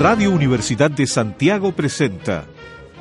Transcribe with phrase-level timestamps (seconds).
[0.00, 2.46] Radio Universidad de Santiago presenta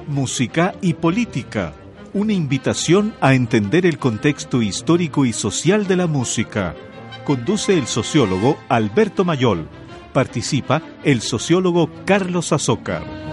[0.08, 1.74] Música y Política,
[2.14, 6.76] una invitación a entender el contexto histórico y social de la música.
[7.26, 9.68] Conduce el sociólogo Alberto Mayol.
[10.14, 13.33] Participa el sociólogo Carlos Azócar.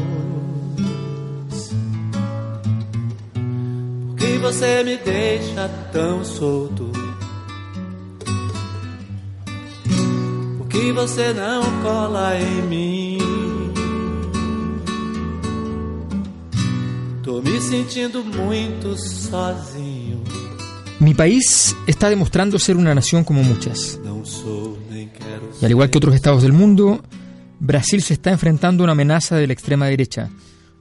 [4.21, 6.91] que você me deixa tão solto?
[10.59, 13.17] Por que você não cola em mim?
[17.23, 20.21] Tô me sentindo muito sozinho.
[20.99, 23.99] Mi país está demostrando ser una nación como muchas.
[25.59, 27.01] Y al igual que otros estados del mundo,
[27.59, 30.29] Brasil se está enfrentando a una amenaza de la extrema derecha,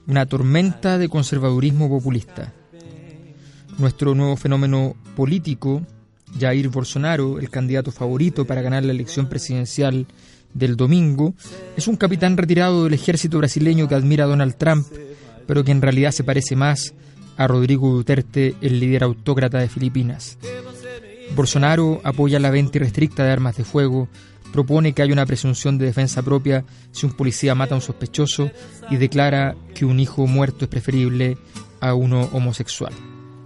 [0.07, 2.53] una tormenta de conservadurismo populista.
[3.81, 5.81] Nuestro nuevo fenómeno político,
[6.39, 10.07] Jair Bolsonaro, el candidato favorito para ganar la elección presidencial
[10.53, 11.33] del domingo,
[11.79, 14.87] es un capitán retirado del ejército brasileño que admira a Donald Trump,
[15.47, 16.93] pero que en realidad se parece más
[17.39, 20.37] a Rodrigo Duterte, el líder autócrata de Filipinas.
[21.35, 24.09] Bolsonaro apoya la venta irrestricta de armas de fuego,
[24.53, 28.51] propone que haya una presunción de defensa propia si un policía mata a un sospechoso
[28.91, 31.39] y declara que un hijo muerto es preferible
[31.81, 32.93] a uno homosexual.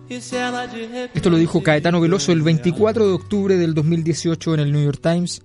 [0.08, 5.00] Esto lo dijo Caetano Veloso el 24 de octubre del 2018 en el New York
[5.02, 5.42] Times,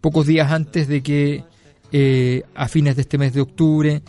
[0.00, 1.44] pocos días antes de que
[1.92, 4.02] eh, a fines de este mes de octubre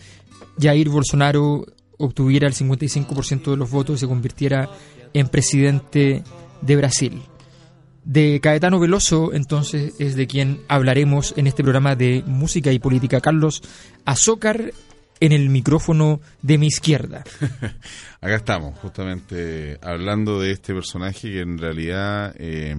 [0.58, 1.66] Jair Bolsonaro
[1.98, 4.70] obtuviera el 55% de los votos y se convirtiera
[5.12, 6.22] en presidente
[6.60, 7.22] de Brasil.
[8.04, 13.20] De Caetano Veloso, entonces, es de quien hablaremos en este programa de música y política.
[13.20, 13.62] Carlos
[14.04, 14.72] Azócar
[15.20, 17.24] en el micrófono de mi izquierda.
[18.20, 22.76] Acá estamos, justamente hablando de este personaje que en realidad eh,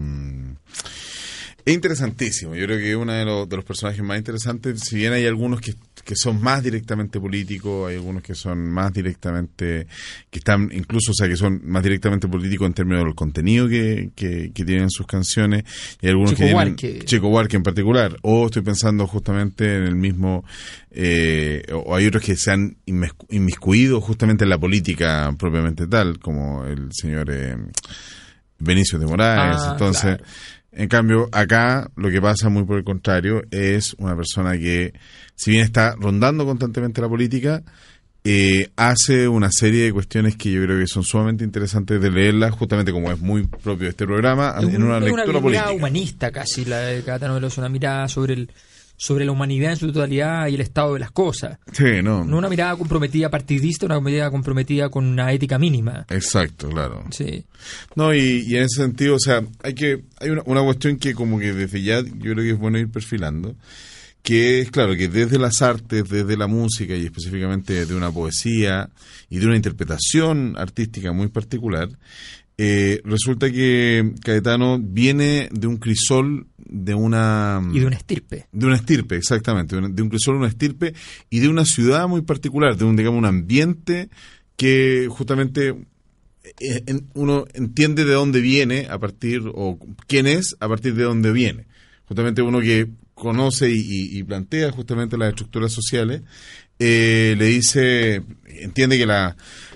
[1.65, 2.55] es interesantísimo.
[2.55, 4.81] Yo creo que es uno de los, de los personajes más interesantes.
[4.81, 5.73] Si bien hay algunos que,
[6.05, 9.87] que son más directamente políticos, hay algunos que son más directamente,
[10.29, 14.11] que están incluso, o sea, que son más directamente políticos en términos del contenido que,
[14.15, 15.63] que, que tienen sus canciones.
[16.01, 16.99] Y hay algunos Chico que tienen, Buarque.
[17.05, 18.17] Chico Buarque en particular.
[18.21, 20.45] O estoy pensando justamente en el mismo,
[20.91, 26.19] eh, o hay otros que se han inmiscu- inmiscuido justamente en la política propiamente tal,
[26.19, 27.57] como el señor eh,
[28.59, 29.57] Benicio de Moraes.
[29.59, 30.23] Ah, Entonces, claro.
[30.75, 34.93] En cambio, acá lo que pasa muy por el contrario es una persona que,
[35.35, 37.63] si bien está rondando constantemente la política,
[38.27, 42.51] eh, hace una serie de cuestiones que yo creo que son sumamente interesantes de leerlas,
[42.53, 45.41] justamente como es muy propio de este programa, Es en una un- es lectura mirada
[45.41, 45.71] política.
[45.71, 48.49] humanista casi la de Caetano Veloso, una mirada sobre el
[48.97, 51.59] sobre la humanidad en su totalidad y el estado de las cosas.
[51.71, 52.23] Sí, no.
[52.23, 56.05] No una mirada comprometida partidista, una mirada comprometida con una ética mínima.
[56.09, 57.03] Exacto, claro.
[57.11, 57.45] Sí.
[57.95, 61.13] No, y, y en ese sentido, o sea, hay que hay una, una cuestión que
[61.13, 63.55] como que desde ya yo creo que es bueno ir perfilando,
[64.21, 68.89] que es claro que desde las artes, desde la música y específicamente de una poesía
[69.29, 71.89] y de una interpretación artística muy particular,
[72.57, 78.47] eh, resulta que Caetano viene de un crisol de una Y de una estirpe.
[78.51, 80.93] de una estirpe, exactamente, de un, de un crisol, una estirpe
[81.29, 84.09] y de una ciudad muy particular, de un, digamos, un ambiente
[84.57, 85.75] que justamente
[86.59, 91.03] eh, en- uno entiende de dónde viene a partir, o quién es a partir de
[91.03, 91.65] dónde viene.
[92.07, 96.21] Justamente uno que conoce y, y- y plantea justamente las estructuras sociales,
[96.77, 99.35] eh, le dice, entiende que la,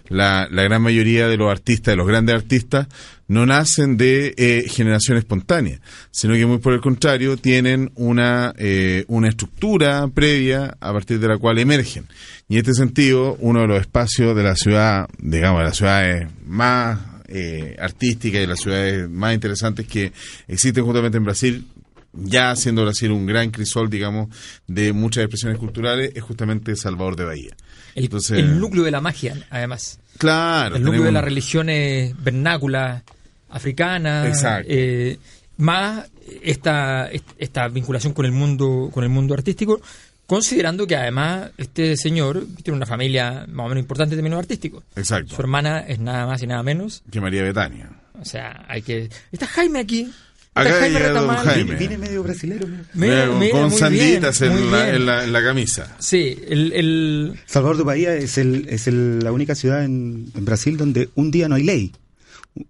[0.09, 2.88] la, la gran mayoría de los artistas, de los grandes artistas,
[3.29, 5.79] no nacen de eh, generación espontánea,
[6.09, 11.27] sino que muy por el contrario tienen una, eh, una estructura previa a partir de
[11.27, 12.06] la cual emergen.
[12.50, 16.27] Y en este sentido, uno de los espacios de la ciudad, digamos, de las ciudades
[16.44, 20.11] más eh, artísticas y las ciudades más interesantes que
[20.47, 21.67] existen justamente en Brasil,
[22.11, 24.35] ya siendo Brasil un gran crisol, digamos,
[24.65, 27.56] de muchas expresiones culturales, es justamente Salvador de Bahía.
[27.95, 30.00] El, Entonces- el núcleo de la magia, además.
[30.18, 30.75] Claro.
[30.75, 33.03] el núcleo de las religiones vernáculas
[33.50, 34.27] africanas.
[34.27, 34.68] Exacto.
[34.69, 35.18] eh,
[35.57, 36.09] más
[36.44, 39.81] esta, esta vinculación con el mundo, con el mundo artístico,
[40.25, 44.83] considerando que además este señor tiene una familia más o menos importante en términos artísticos.
[44.95, 45.35] Exacto.
[45.35, 47.01] Su hermana es nada más y nada menos.
[47.12, 47.89] Que María Betania.
[48.21, 49.09] O sea, hay que.
[49.31, 50.12] Está Jaime aquí.
[50.61, 51.45] Acá Jaime llega don Retamal.
[51.45, 51.75] Jaime.
[51.75, 52.67] Viene medio brasilero.
[52.67, 52.83] mira.
[52.94, 55.95] Mira, Con- mira, con muy sanditas bien, en, la, en, la, en la camisa.
[56.00, 60.45] Sí, el, el, Salvador de Bahía es, el, es el- la única ciudad en, en
[60.45, 61.91] Brasil donde un día no hay ley.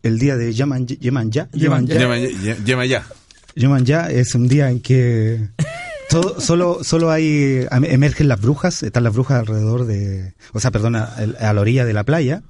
[0.04, 1.48] El día de ya- llama ya.
[3.56, 5.48] Yemanjá es un día en que
[6.10, 11.04] todo, solo, solo hay, emergen las brujas, están las brujas alrededor de, o sea, perdona,
[11.40, 12.42] a la orilla de la playa,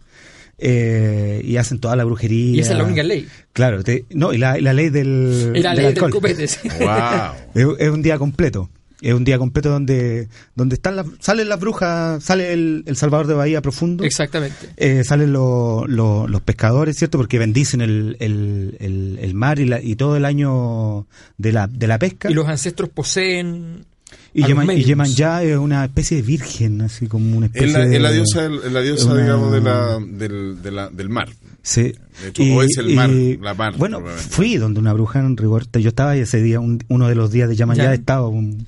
[0.59, 2.56] eh, y hacen toda la brujería.
[2.56, 3.27] y esa es la única ley.
[3.53, 6.47] Claro, te- no, y la, la ley del, Y la del ley del copete.
[6.47, 6.67] sí.
[6.79, 7.73] Wow.
[7.75, 8.69] Es, es un día completo.
[9.01, 13.27] Es un día completo donde, donde están las, salen las brujas, sale el, el Salvador
[13.27, 14.03] de Bahía profundo.
[14.03, 14.67] Exactamente.
[14.75, 17.17] Eh, salen lo- lo- los pescadores, ¿cierto?
[17.17, 21.07] Porque bendicen el, el, el, el mar y, la- y todo el año
[21.38, 22.29] de la, de la pesca.
[22.29, 23.85] Y los ancestros poseen.
[24.33, 24.85] Y Yeman- y mediums.
[24.88, 27.95] Yemanjá es una especie de virgen, así como una especie Es la, de...
[27.95, 31.29] es la diosa, es la diosa una- digamos, de la, del, de la- del mar.
[31.61, 31.94] Sí.
[32.21, 35.79] De hecho, o es el mar, la mar, Bueno, fui donde una bruja en Rigoberta.
[35.79, 37.94] Yo estaba y ese día, un- uno de los días de Yamayá, Ya.
[37.94, 38.65] estaba un-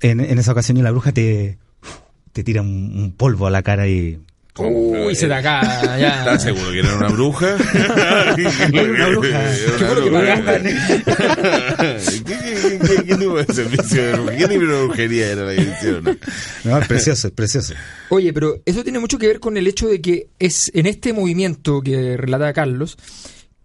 [0.00, 1.58] en, en esa ocasión y la bruja te,
[2.32, 4.18] te tira un, un polvo a la cara y...
[4.58, 5.62] Uy, se te acá,
[5.98, 6.18] ya.
[6.18, 7.56] ¿Estás seguro que era una bruja?
[8.72, 9.50] una bruja.
[9.78, 10.34] Qué bueno que bruja.
[10.36, 10.62] pagaban.
[10.64, 14.38] ¿Qué, qué, qué, qué tipo de servicio de brujería?
[14.38, 16.18] ¿Qué tipo de brujería era la que hicieron?
[16.64, 17.74] No, es precioso, es precioso.
[18.10, 21.12] Oye, pero eso tiene mucho que ver con el hecho de que es en este
[21.12, 22.96] movimiento que relata Carlos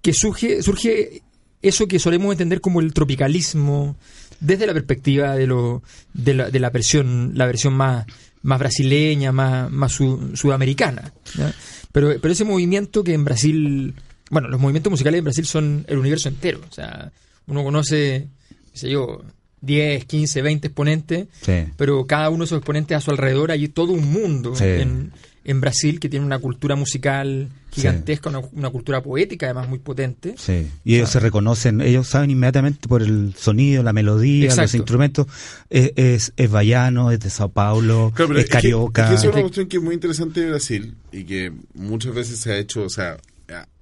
[0.02, 1.24] que surge, surge
[1.62, 3.96] eso que solemos entender como el tropicalismo
[4.40, 5.82] desde la perspectiva de lo
[6.14, 8.06] de la, de la versión la versión más
[8.44, 11.12] más brasileña, más más su- sudamericana.
[11.38, 11.54] ¿ya?
[11.92, 13.94] Pero pero ese movimiento que en Brasil,
[14.30, 17.12] bueno, los movimientos musicales en Brasil son el universo entero, o sea,
[17.48, 18.28] uno conoce,
[18.72, 19.22] qué sé yo,
[19.62, 21.66] 10, 15, 20 exponentes Sí.
[21.78, 24.66] pero cada uno de esos exponentes a su alrededor hay todo un mundo Sí.
[24.66, 25.12] en,
[25.46, 30.36] en Brasil que tiene una cultura musical gigantesca, una, una cultura poética además muy potente.
[30.38, 30.68] Sí.
[30.86, 34.78] Y ellos se reconocen, ellos saben inmediatamente por el sonido, la melodía, los Exacto.
[34.78, 35.28] instrumentos.
[35.70, 39.04] Es, es, es baiano, es de Sao Paulo, Claro, es que- carioca.
[39.06, 42.14] Es que, es una Que- cuestión que es muy interesante de Brasil y que muchas
[42.14, 43.18] veces se ha hecho, o sea,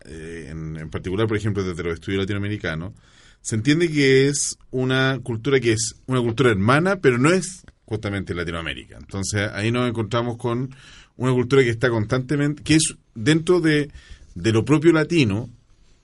[0.06, 2.94] eh, en, en particular, por ejemplo, desde los estudios latinoamericanos,
[3.42, 8.34] se entiende que es una cultura que es una cultura hermana, pero no es justamente
[8.34, 8.98] Latinoamérica.
[8.98, 10.74] Entonces ahí nos encontramos con
[11.22, 13.90] una cultura que está constantemente, que es dentro de,
[14.34, 15.50] de lo propio latino,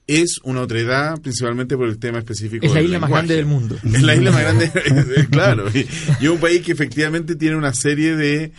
[0.06, 2.64] es una otredad principalmente por el tema específico.
[2.64, 3.26] Es la isla más lenguaje.
[3.26, 3.76] grande del mundo.
[3.84, 4.70] Es la isla más grande,
[5.30, 5.68] claro.
[5.74, 5.86] Y,
[6.20, 8.52] y un país que efectivamente tiene una serie de...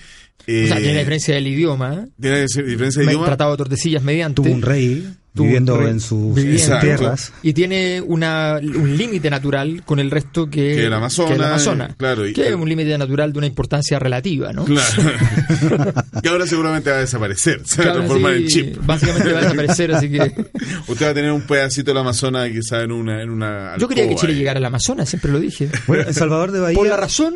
[0.48, 2.08] eh, o sea, tiene la diferencia del idioma, ¿eh?
[2.20, 3.26] tiene diferencia de Me- idioma.
[3.28, 4.42] tratado de Tordesillas mediante.
[4.42, 6.52] Tuvo un rey Tuvo un viviendo rey en sus, viviendo.
[6.52, 6.86] en sus Exacto.
[6.88, 7.34] tierras.
[7.44, 11.44] Y tiene una, un límite natural con el resto que, Que el Amazonas, que el
[11.44, 14.66] Amazonas, claro, y- que es un límite natural de una importancia relativa, ¿no?
[14.66, 15.04] Claro.
[16.24, 17.62] que ahora seguramente va a desaparecer.
[17.66, 18.78] Se va a transformar sí, en chip.
[18.86, 20.20] Básicamente va a desaparecer, así que...
[20.88, 24.08] Usted va a tener un pedacito del Amazonas quizá en una, en una Yo quería
[24.10, 24.40] que Chile ahí.
[24.40, 25.70] llegara al Amazonas, siempre lo dije.
[25.86, 27.36] Bueno, en Salvador de Bahía, ¿Por la razón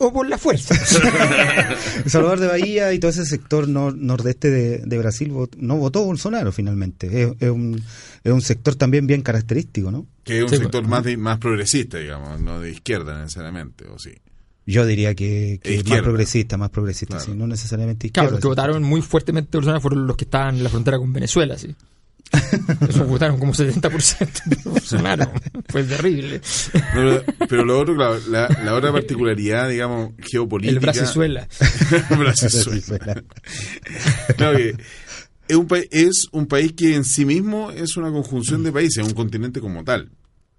[0.00, 0.74] o por la fuerza?
[2.06, 6.04] Salvador de Bahía y todo ese sector nor- nordeste de, de Brasil vot- no votó
[6.04, 7.22] Bolsonaro finalmente.
[7.22, 7.80] Es, es un,
[8.24, 10.06] es un sector también bien característico, ¿no?
[10.24, 10.90] Que es un Sí, sector pues.
[10.90, 14.12] más, de- más progresista, digamos, no de izquierda necesariamente, o sí.
[14.66, 17.32] Yo diría que, que más progresista, más progresista, Claro.
[17.32, 18.28] sí, no necesariamente izquierda.
[18.28, 21.12] Claro, los que votaron muy fuertemente Bolsonaro fueron los que estaban en la frontera con
[21.12, 21.74] Venezuela, sí.
[22.88, 25.32] Esos votaron como 70% de Bolsonaro.
[25.68, 26.40] Fue terrible.
[26.74, 30.74] No, pero, pero lo otro, claro, la, la otra particularidad, digamos, geopolítica.
[30.74, 31.48] El Brasizuela.
[32.18, 33.22] Brasizuela.
[34.36, 34.74] Claro que
[35.48, 38.98] es un, pa- es un país que en sí mismo es una conjunción de países,
[38.98, 40.10] es un continente como tal.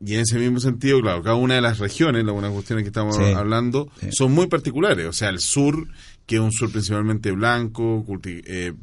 [0.04, 2.88] Y en ese mismo sentido, claro, cada una de las regiones, las unas cuestiones que
[2.90, 3.24] estamos Sí.
[3.36, 4.08] hablando, Sí.
[4.12, 5.06] son muy particulares.
[5.06, 5.88] O sea, el sur,
[6.26, 8.74] que es un sur principalmente blanco, culti- eh,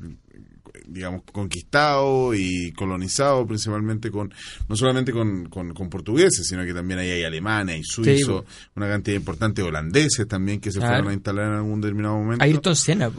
[0.88, 4.32] digamos, conquistado y colonizado principalmente con,
[4.68, 8.88] no solamente con, con, con portugueses, sino que también ahí hay alemanes, hay suizos, una
[8.88, 10.94] cantidad importante de holandeses también que se Claro.
[10.94, 12.44] fueron a instalar en algún determinado momento.
[12.44, 13.10] Ayrton Senna.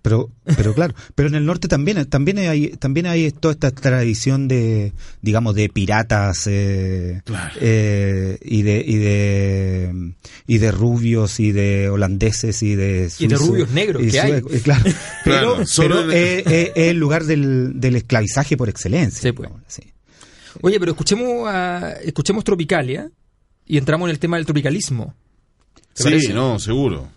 [0.00, 4.48] Pero, pero claro, pero en el norte también, también hay, también hay toda esta tradición
[4.48, 7.54] de, digamos, de piratas eh, Claro.
[7.60, 10.12] eh, y de y de
[10.46, 14.32] y de rubios y de holandeses y de Y de rubios negros y que hay.
[14.32, 14.84] eh, claro.
[15.24, 19.20] Pero, Claro, pero es, el lugar del, del esclavizaje por excelencia.
[19.20, 19.50] Sí, pues.
[19.66, 19.82] sí.
[20.62, 23.10] Oye, pero escuchemos, a- escuchemos Tropicalia
[23.66, 25.14] y entramos en el tema del tropicalismo.
[25.94, 26.34] ¿Te Sí, parece?
[26.34, 27.08] no, seguro.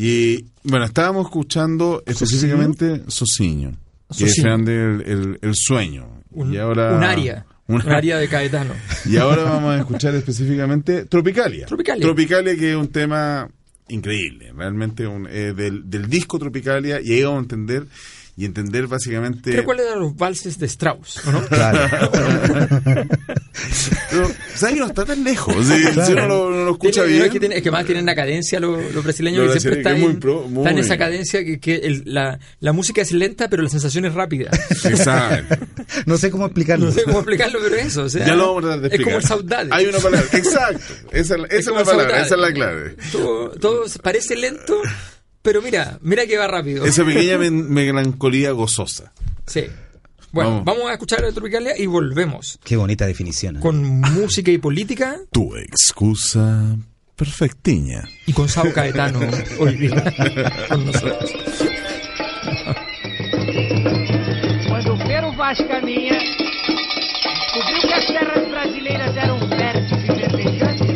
[0.00, 3.72] Y bueno, estábamos escuchando específicamente Sociño,
[4.16, 6.22] que es el, el- el sueño.
[6.30, 7.44] Un, y ahora, un área.
[7.66, 8.74] un Un área de Caetano.
[9.06, 11.66] Y ahora vamos a escuchar específicamente Tropicalia.
[11.66, 12.00] Tropicalia.
[12.02, 13.48] Tropicalia, que es un tema
[13.88, 17.86] increíble, realmente un, eh, del, del disco Tropicalia, y ahí vamos a entender
[18.38, 19.50] y entender básicamente.
[19.50, 21.42] Creo cuáles eran los valses de Strauss, ¿o no?
[21.46, 22.10] Claro.
[24.10, 25.54] Pero, ¿sabes que no está tan lejos?
[25.66, 27.24] Si, si uno lo, no lo escucha Tiene- bien.
[27.26, 29.80] es, que tiene- es que más tienen la cadencia los, los brasileños Los que siempre
[29.80, 33.02] están, es en, pro- muy- están en esa cadencia que, que el- la, la música
[33.02, 34.50] es lenta pero la sensación es rápida.
[34.84, 35.56] Exacto.
[36.06, 36.86] No sé cómo explicarlo.
[36.86, 38.04] No sé cómo explicarlo, pero eso.
[38.04, 39.04] O sea, Ya lo vamos a tratar de Es explicar.
[39.04, 39.68] como el saudade.
[39.72, 40.94] Hay una palabra, exacto.
[41.10, 42.26] Esa, es la- esa es, como la palabra, saudade.
[42.26, 42.96] esa es la clave.
[43.12, 44.80] Todo, todo parece lento,
[45.48, 46.84] pero mira, mira que va rápido.
[46.84, 49.12] Esa pequeña melancolía gozosa.
[49.46, 49.64] Sí.
[50.30, 50.64] Bueno, Vamos.
[50.66, 50.90] vamos.
[50.90, 53.56] a escuchar a Tropicalia y volvemos Qué bonita definición.
[53.56, 53.60] ¿eh?
[53.60, 56.76] con música y política Tu excusa
[57.16, 58.04] perfectiña.
[58.26, 59.20] y con Sao Caetano
[59.58, 60.04] hoy día
[60.68, 61.32] con nosotros.
[64.68, 70.87] Quando o Pero Vaz caminha, descobriu que as terras brasileiras eram férteis e verdejantes,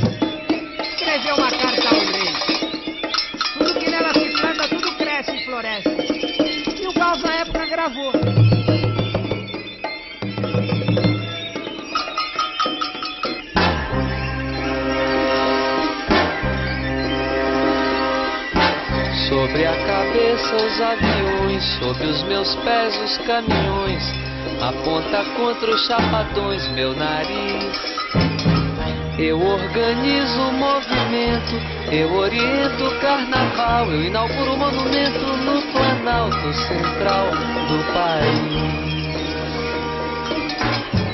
[20.42, 24.02] cabeça os aviões, sob os meus pés os caminhões.
[24.61, 27.80] Aponta contra os chapadões meu nariz.
[29.18, 31.54] Eu organizo o movimento,
[31.92, 37.30] eu oriento o carnaval, eu inauguro o monumento no Planalto Central
[37.68, 38.82] do país.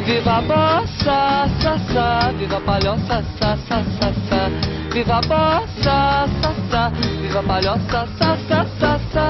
[0.07, 1.49] Viva a bossa,
[1.93, 4.78] sa, viva a palhoça, sa, sa, sa, sa.
[4.93, 6.91] Viva a bossa, sa, sa,
[7.21, 9.29] viva a palhoça, sa, sa, sa, sa.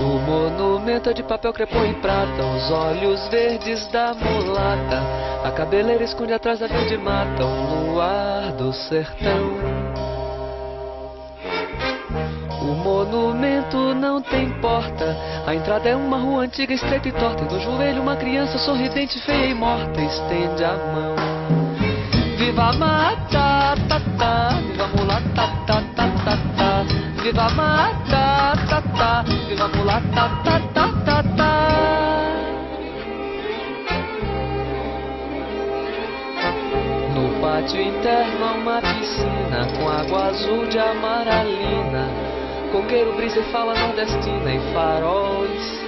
[0.00, 5.02] O monumento é de papel crepom e prata, os olhos verdes da mulata,
[5.44, 9.73] a cabeleira esconde atrás da verde mata, o luar do sertão.
[12.64, 15.14] O monumento não tem porta.
[15.46, 17.44] A entrada é uma rua antiga, estreita e torta.
[17.44, 21.14] E no joelho uma criança sorridente, feia e morta estende a mão.
[22.38, 27.22] Viva a mata, ta, ta, viva a mulata, ta, ta, ta, ta.
[27.22, 31.54] Viva a mata, ta, ta, viva a mulata, ta, ta, ta.
[37.14, 42.23] No pátio interno uma piscina com água azul de amaralina.
[42.74, 45.80] Coqueiro, brisa e fala nordestina e faróis.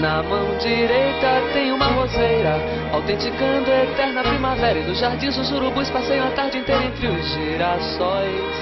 [0.00, 2.56] Na mão direita tem uma roseira,
[2.92, 4.80] autenticando a eterna primavera.
[4.80, 8.56] E no jardim os urubus passeiam a tarde inteira entre os girassóis.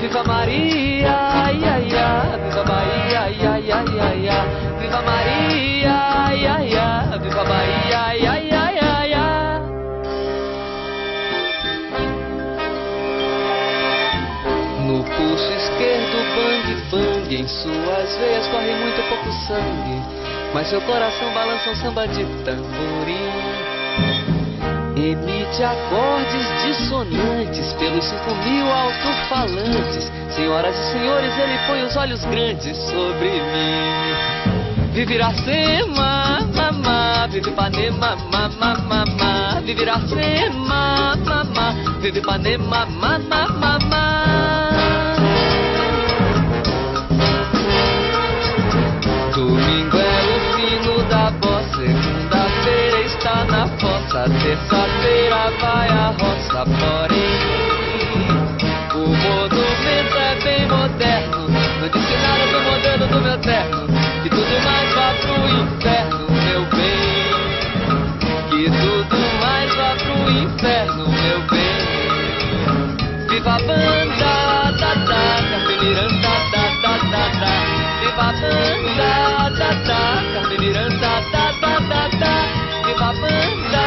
[0.00, 4.80] Viva Maria, ai, ai, ai, viva Bahia, ai, ai, ai, ai, ai.
[4.80, 8.35] Viva Maria, ai, ai, ai, viva Bahia, ai, ai,
[17.36, 20.02] em suas veias corre muito pouco sangue,
[20.54, 23.66] mas seu coração balança um samba de tamborim.
[24.96, 30.10] Emite acordes dissonantes pelos cinco mil alto-falantes.
[30.30, 34.92] Senhoras e senhores, ele põe os olhos grandes sobre mim.
[34.94, 39.60] Vive Iracema, mamá, vive Ipanema, mamá, mamá.
[39.62, 44.05] Vive Iracema, mamá, vive Ipanema, mamá, mamá.
[54.16, 57.36] Fossa, terça-feira vai a roça, porém
[58.94, 61.48] o monumento é bem moderno,
[61.80, 63.86] não disse nada do modelo do meu terno,
[64.22, 67.26] que tudo mais vá pro inferno, meu bem,
[68.48, 71.66] que tudo mais vá pro inferno, meu bem.
[73.28, 75.16] Viva a banda, da, da,
[75.52, 77.54] Carmen Miranda, da, da, da, da.
[78.00, 79.10] Viva a banda,
[79.50, 80.00] da, da,
[80.32, 82.36] Carmen Miranda, da, da, da, da.
[82.86, 83.85] Viva a banda,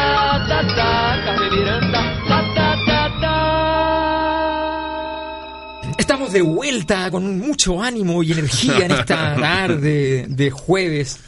[6.10, 11.20] Estamos de vuelta con mucho ánimo y energía en esta tarde de jueves,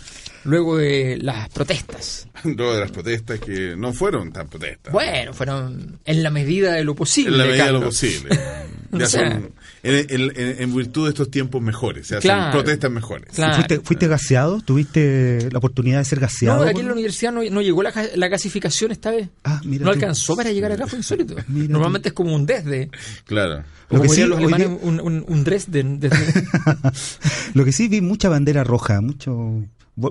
[0.44, 2.28] luego de las protestas.
[2.44, 4.92] Luego de las protestas que no fueron tan protestas.
[4.92, 7.32] Bueno, fueron en la medida de lo posible.
[7.32, 8.30] en la medida de lo posible.
[8.94, 9.52] Ya O sea, son
[9.84, 12.52] en, en- en- en virtud de estos tiempos mejores, se hacen Claro.
[12.52, 13.30] protestas mejores.
[13.34, 13.54] Claro.
[13.54, 14.60] ¿Fuiste, fuiste gaseado?
[14.60, 16.62] ¿Tuviste la oportunidad de ser gaseado?
[16.62, 19.30] No, aquí en la universidad no, no llegó la, la gasificación esta vez.
[19.44, 19.94] Ah, mira no tú.
[19.94, 21.36] alcanzó para llegar acá, fue insólito.
[21.48, 21.72] Mira tú.
[21.72, 22.90] Normalmente es como un desde.
[23.24, 23.60] Claro.
[23.88, 25.98] O Lo como que sí, los alemanes, día- un, un, un Dresden.
[25.98, 26.44] desde-
[27.54, 29.64] Lo que sí vi mucha bandera roja, mucho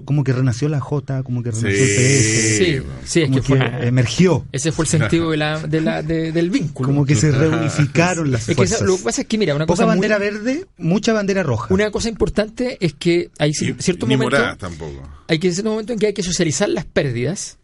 [0.05, 2.57] como que renació la J, como que renació el PS.
[2.57, 6.31] sí, sí, es que fue emergió, Ese fue el sentido de la, de la, de-
[6.31, 6.87] del vínculo.
[6.89, 8.81] como que se reunificaron las Es que esa- fuerzas.
[8.87, 11.73] lo que pasa es que, mira, una Poca cosa, muy- bandera verde, mucha bandera roja.
[11.73, 15.01] una cosa importante es que hay Y- ci- cierto ni momento, moradas tampoco.
[15.27, 17.57] hay que cierto momento en que hay que socializar las pérdidas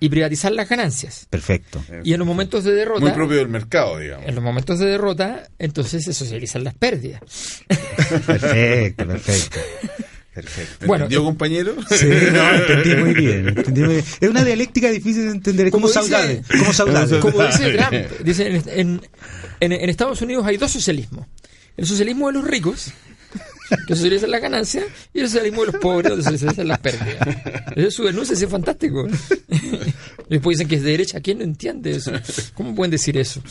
[0.00, 1.26] y privatizar las ganancias.
[1.30, 1.82] Perfecto.
[2.04, 4.28] Y en los momentos de derrota, Muy propio del mercado, digamos.
[4.28, 7.20] en los momentos de derrota, entonces se socializan las pérdidas.
[8.26, 9.58] Perfecto, perfecto.
[10.34, 10.86] Perfecto.
[10.86, 11.76] Bueno, ¿Entendió, compañero?
[11.90, 13.48] Sí, no, entendí muy bien.
[13.48, 14.04] entendí muy bien.
[14.20, 15.70] Es una dialéctica difícil de entender.
[15.70, 16.42] Como, Como dice- saudade.
[16.58, 17.20] Como saudade.
[17.20, 19.00] Como dice Trump, dice, en, en-
[19.60, 21.26] en- en Estados Unidos hay dos socialismos.
[21.76, 22.88] El socialismo de los ricos,
[23.86, 27.28] que socializan las ganancias, y el socialismo de los pobres, donde socializan las pérdidas.
[27.76, 29.06] Ese es su denuncia, es fantástico.
[30.28, 31.20] Y después dicen que es de derecha.
[31.20, 32.12] ¿Quién no entiende eso?
[32.54, 33.42] ¿Cómo pueden decir eso?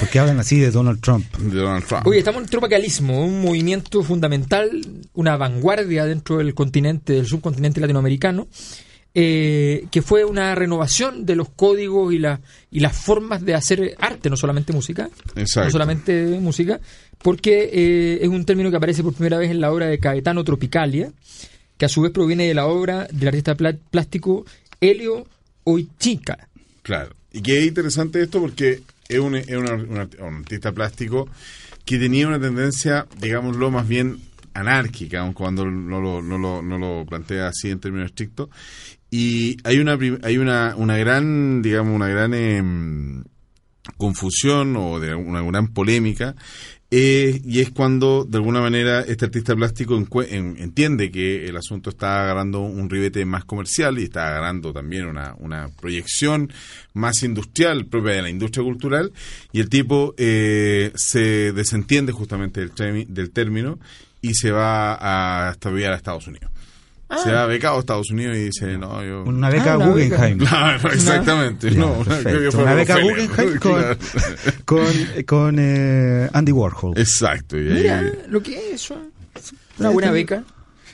[0.00, 1.26] Porque hablan así de Donald Trump.
[1.36, 2.06] De Donald Trump.
[2.06, 4.70] Oye, estamos en el tropicalismo, un movimiento fundamental,
[5.14, 8.48] una vanguardia dentro del continente, del subcontinente latinoamericano,
[9.14, 12.40] eh, que fue una renovación de los códigos y, la,
[12.70, 15.66] y las formas de hacer arte, no solamente música, Exacto.
[15.66, 16.80] no solamente música,
[17.18, 20.44] porque eh, es un término que aparece por primera vez en la obra de Caetano
[20.44, 21.12] Tropicalia,
[21.76, 24.44] que a su vez proviene de la obra del artista plástico
[24.80, 25.26] Helio
[25.64, 26.48] Oichica.
[26.82, 27.14] Claro.
[27.32, 31.28] Y que es interesante esto porque es un, es un artista plástico
[31.84, 34.20] que tenía una tendencia, digámoslo, más bien
[34.54, 38.50] anárquica, aun cuando no lo, no lo, no lo plantea así en términos estrictos.
[39.14, 43.22] Y hay una, hay una, una gran, digamos, una gran em,
[43.98, 46.34] confusión o de una gran polémica
[46.90, 51.90] eh, y es cuando de alguna manera este artista plástico en- entiende que el asunto
[51.90, 56.50] está agarrando un ribete más comercial y está agarrando también una, una proyección
[56.94, 59.12] más industrial propia de la industria cultural
[59.52, 63.78] y el tipo eh, se desentiende justamente del, del término
[64.22, 66.50] y se va a estudiar a Estados Unidos.
[67.18, 69.22] Se va becado a Estados Unidos y dice, no, yo...
[69.24, 70.38] Una beca Ah, una Guggenheim.
[70.38, 71.70] Claro, exactamente.
[71.70, 73.28] Ya, no, una, beca Rockefeller.
[73.28, 73.84] Guggenheim con,
[74.64, 74.86] con,
[75.26, 76.98] con, eh, Andy Warhol.
[76.98, 77.58] Exacto.
[77.58, 78.96] Y ahí- Mira lo que es eso.
[79.78, 80.44] Una buena beca.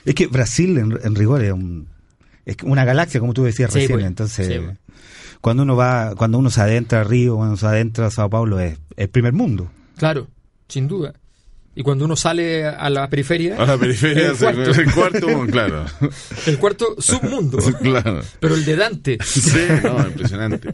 [0.05, 1.87] Es que Brasil, en, en rigor, es, un,
[2.45, 3.97] es una galaxia, como tú decías Sí, recién.
[3.99, 4.05] pues.
[4.07, 4.77] Entonces, Sí, pues.
[5.41, 8.59] cuando uno va, cuando uno se adentra a Río, cuando se adentra a Sao Paulo,
[8.59, 9.69] es el primer mundo.
[9.97, 10.27] Claro,
[10.67, 11.13] sin duda.
[11.75, 15.85] Y cuando uno sale a la periferia, A la periferia, el cuarto, el cuarto, claro.
[16.45, 18.21] el cuarto submundo, claro.
[18.39, 19.17] pero el de Dante.
[19.23, 20.73] Sí, no, impresionante.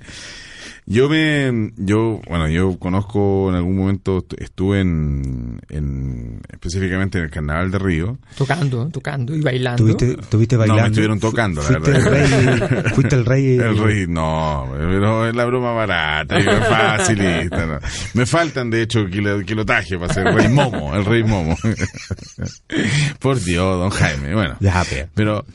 [0.88, 7.24] Yo me, yo, bueno, yo conozco en algún momento, est- estuve en, en, específicamente en
[7.24, 8.20] el Carnaval de Río.
[8.38, 9.82] Tocando, tocando y bailando.
[9.84, 10.84] Tuviste, tuviste No, bailando.
[10.84, 12.16] me estuvieron tocando, la fuiste verdad.
[12.24, 13.58] El rey, fuiste el rey.
[13.58, 17.66] El rey, no, pero es la broma barata, y facilita.
[17.66, 17.80] no.
[18.14, 21.58] Me faltan, de hecho, kilo, kilotaje para ser rey momo, el rey momo.
[23.20, 24.56] Por Dios, don Jaime, bueno.
[24.60, 25.46] Ya, pero- Pero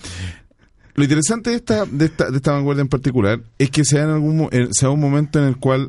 [1.00, 4.04] lo interesante de esta, de esta, de esta vanguardia en particular es que se da,
[4.04, 5.88] en algún, eh, se da un momento en el cual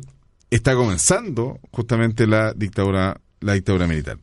[0.50, 4.18] está comenzando justamente la dictadura, la dictadura militar.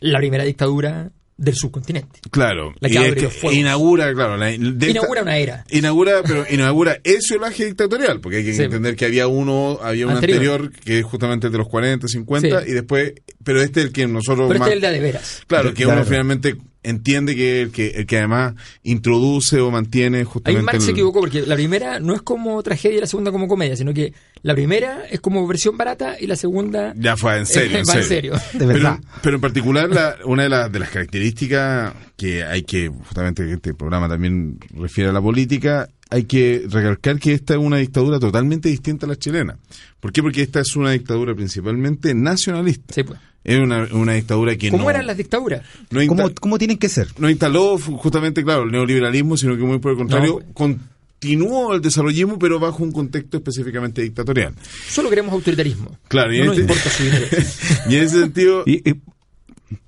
[0.00, 2.20] La primera dictadura del subcontinente.
[2.30, 5.64] Claro, La que y abre los inaugura, claro, la- de esta- Inaugura una era.
[5.70, 8.62] Inaugura, pero inaugura ese olaje dictatorial, porque hay que Sí.
[8.62, 10.60] entender que había uno, había un Anterior.
[10.62, 12.70] anterior, que es justamente el de los 40, 50, Sí.
[12.70, 13.12] y después,
[13.44, 15.42] pero este es el que nosotros Pero más, este es el de a de veras.
[15.46, 16.56] claro, que uno finalmente
[16.88, 20.96] entiende que el que, el que además introduce o mantiene Ahí justamente Marx se el-
[20.96, 24.12] equivocó porque la primera no es como tragedia y la segunda como comedia, sino que
[24.42, 27.94] la primera es como versión barata y la segunda Ya fue en serio, en va
[27.94, 28.38] en serio.
[28.38, 28.58] serio.
[28.58, 28.98] De verdad.
[29.00, 33.44] Pero, pero en particular, la- una de, las de las características que hay que, justamente
[33.44, 37.78] que este programa también refiere a la política, hay que recalcar que esta es una
[37.78, 39.58] dictadura totalmente distinta a la chilena.
[40.00, 40.22] ¿Por qué?
[40.22, 42.94] Porque esta es una dictadura principalmente nacionalista.
[42.94, 43.18] Sí, pues.
[43.46, 45.62] Es una, una dictadura que ¿Cómo no, eran las dictaduras?
[45.90, 47.06] no, ¿Cómo, ¿Cómo tienen que ser?
[47.18, 50.52] no instaló justamente, claro, el neoliberalismo, sino que muy por el contrario, No.
[50.52, 54.52] continuó el desarrollismo, pero bajo un contexto específicamente dictatorial.
[54.88, 55.96] Solo queremos autoritarismo.
[56.08, 57.26] Claro, y no nos este- importa su dinero.
[57.88, 58.62] Y en ese sentido...
[58.66, 58.94] Y- y-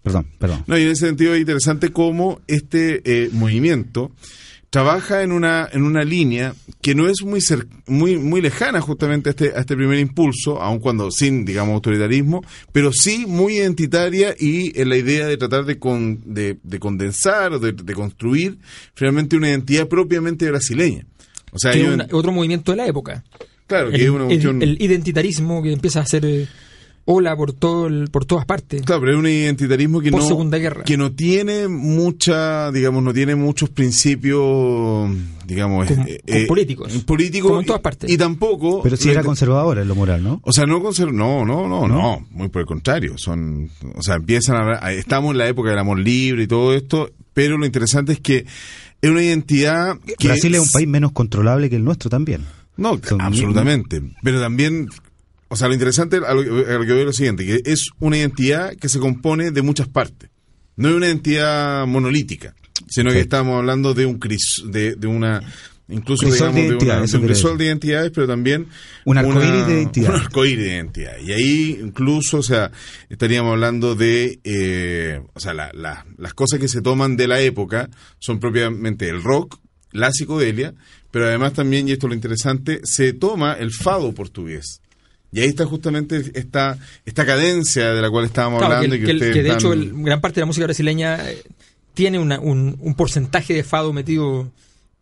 [0.02, 0.62] perdón, perdón.
[0.68, 4.12] No, y en ese sentido es interesante cómo este eh, movimiento
[4.70, 9.28] trabaja en una, en una línea que no es muy, cer- muy, muy lejana justamente
[9.28, 14.34] a este, a este primer impulso, aun cuando sin, digamos, autoritarismo, pero sí muy identitaria
[14.38, 18.58] y en la idea de tratar de, con- de, de condensar o de, de construir
[18.94, 21.06] finalmente una identidad propiamente brasileña.
[21.52, 23.24] O sea, que ellos- una- otro movimiento de la época.
[23.66, 24.62] claro, que el, es una cuestión...
[24.62, 26.46] el identitarismo que empieza a hacer eh,
[27.10, 28.82] ola por todo el- por todas partes.
[28.82, 30.84] Claro, pero es un identitarismo que Por no Segunda Guerra.
[30.84, 35.10] que no tiene mucha, digamos, no tiene muchos principios,
[35.46, 36.92] digamos, Con- eh, con eh, políticos.
[37.06, 38.10] políticos Como en todas partes.
[38.10, 40.40] y tampoco Pero si era conservadora en lo moral, ¿no?
[40.44, 41.94] o sea, no conser- no, no, no, ¿No?
[41.94, 45.78] no, muy por el contrario, son, o sea, empiezan a, estamos en la época del
[45.78, 48.44] amor libre y todo esto, pero lo interesante es que
[49.00, 52.42] es una identidad que Brasil es un país menos controlable que el nuestro también.
[52.76, 54.02] no, Son- absolutamente.
[54.22, 54.88] Pero también,
[55.48, 57.60] o sea, lo interesante a lo, que- a lo que veo es lo siguiente, que
[57.64, 60.30] es una identidad que se compone de muchas partes.
[60.76, 62.54] No es una identidad monolítica,
[62.88, 65.40] sino que estamos hablando de un cris, de, de una,
[65.88, 68.66] incluso Crisol digamos, de una- de un crisol de identidades, pero también
[69.04, 70.10] Un arcoíris de identidad.
[70.14, 71.12] Un arcoíris de identidad.
[71.26, 72.70] Y ahí incluso, o sea,
[73.08, 77.40] estaríamos hablando de, eh, o sea, la- la- las cosas que se toman de la
[77.40, 77.88] época
[78.20, 79.58] son propiamente el rock,
[79.90, 80.74] la psicodelia,
[81.10, 84.80] pero además también, y esto es lo interesante, se toma el fado portugués.
[85.32, 88.96] Y ahí está justamente esta, esta cadencia de la cual estábamos Claro, hablando.
[88.96, 91.42] que, y que que- de hecho el- gran parte de la música brasileña eh,
[91.94, 94.50] tiene una- un, un porcentaje de fado metido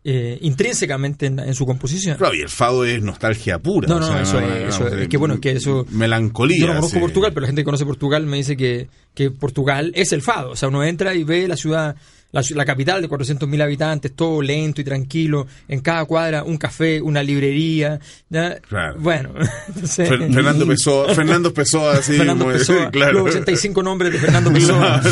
[0.09, 2.17] eh, intrínsecamente en, en su composición.
[2.17, 3.87] Claro, y el fado es nostalgia pura.
[3.89, 6.59] No, o no, sea, eso es- eso es que bueno, es que eso- Melancolía.
[6.61, 6.99] Yo no conozco sí.
[7.01, 10.51] Portugal, pero la gente que conoce Portugal me dice que, que Portugal es el fado.
[10.51, 11.95] O sea, uno entra y ve la ciudad,
[12.31, 15.47] la, la capital de 400.000 habitantes, todo lento y tranquilo.
[15.67, 17.99] En cada cuadra un café, una librería.
[18.29, 18.55] ¿ya?
[18.59, 18.95] Claro.
[18.99, 19.31] Bueno,
[19.67, 22.17] entonces, Fer- Fernando Pessoa, Fernando Pessoa, así.
[22.17, 23.19] Fernando muy- Pessoa, claro.
[23.25, 25.01] los 85 nombres de Fernando Pessoa.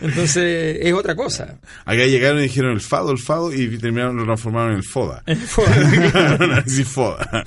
[0.00, 1.58] Entonces, es otra cosa.
[1.84, 5.22] Acá llegaron y dijeron el fado, el fado, y terminaron, lo transformaron en el foda.
[5.26, 6.64] El foda.
[6.86, 7.44] Foda.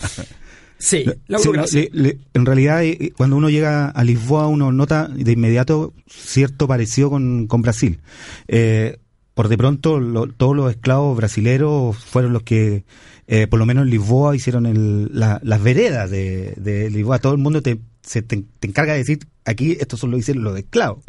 [0.82, 1.82] Sí, la Sí, burocracia.
[1.92, 6.68] le- le- en realidad, eh, cuando uno llega a Lisboa, uno nota de inmediato cierto
[6.68, 8.00] parecido con, con Brasil.
[8.48, 8.98] Eh,
[9.36, 12.84] por de pronto, lo- todos los esclavos brasileros fueron los que,
[13.28, 17.20] eh, por lo menos en Lisboa, hicieron el- la- las veredas de, de Lisboa.
[17.20, 20.22] Todo el mundo te, se te, te encarga de decir, aquí estos son lo que
[20.22, 21.04] hicieron los esclavos.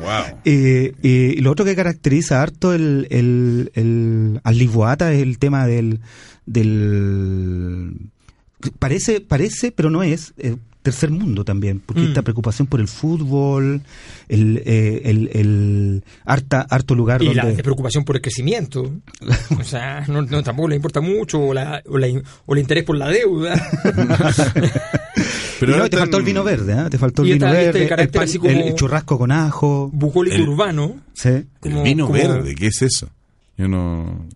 [0.00, 0.38] Wow.
[0.44, 5.38] Eh, eh, y lo otro que caracteriza harto el, el, el, al Lisboata es el
[5.40, 6.00] tema del,
[6.46, 8.10] del
[8.78, 12.06] parece, parece, pero no es, eh, tercer mundo también, porque Mm.
[12.08, 13.82] esta preocupación por el fútbol,
[14.28, 18.90] el, eh, el, el harta, harto lugar Y la donde preocupación por el crecimiento.
[19.58, 22.84] O sea, no, no, tampoco le importa mucho, o, la, o, la- o el interés
[22.84, 23.54] por la deuda.
[25.60, 26.88] Pero no, te faltó el vino verde, ¿ah?
[26.88, 29.18] te faltó el Y vino esta- este verde, el, carácter pan- así como- el churrasco
[29.18, 30.96] con ajo, Bucólico El- urbano.
[31.14, 31.28] sí,
[31.62, 33.10] El vino como- verde, ¿qué es eso?
[33.56, 34.26] Yo no.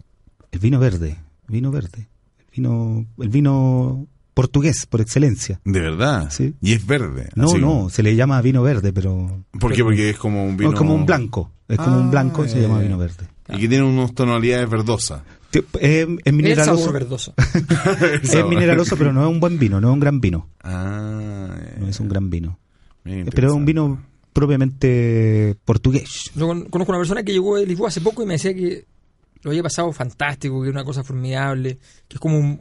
[0.50, 1.16] el vino verde,
[1.48, 2.08] vino verde,
[2.54, 5.60] vino, el vino portugués por excelencia.
[5.64, 6.28] De verdad.
[6.30, 6.54] Sí.
[6.62, 7.28] Y es verde.
[7.34, 9.82] No, así no, como- se le llama vino verde, pero ¿Por qué?
[9.84, 10.70] Porque es como un vino.
[10.70, 13.26] no, es como un blanco, es como Ah, un blanco y se llama vino verde.
[13.48, 15.22] Y que tiene unas tonalidades verdosas.
[15.50, 17.34] Te- Es, es El sabor mineraloso, verdoso.
[18.22, 21.88] es mineraloso, pero no es un buen vino, no es un gran vino, Ah, no
[21.88, 22.58] es un gran vino,
[23.04, 24.00] bien pero es un vino
[24.32, 26.30] propiamente portugués.
[26.34, 28.86] Yo con- conozco una persona que llegó de Lisboa hace poco y me decía que
[29.42, 31.78] lo había pasado fantástico, que era una cosa formidable,
[32.08, 32.60] que es como un,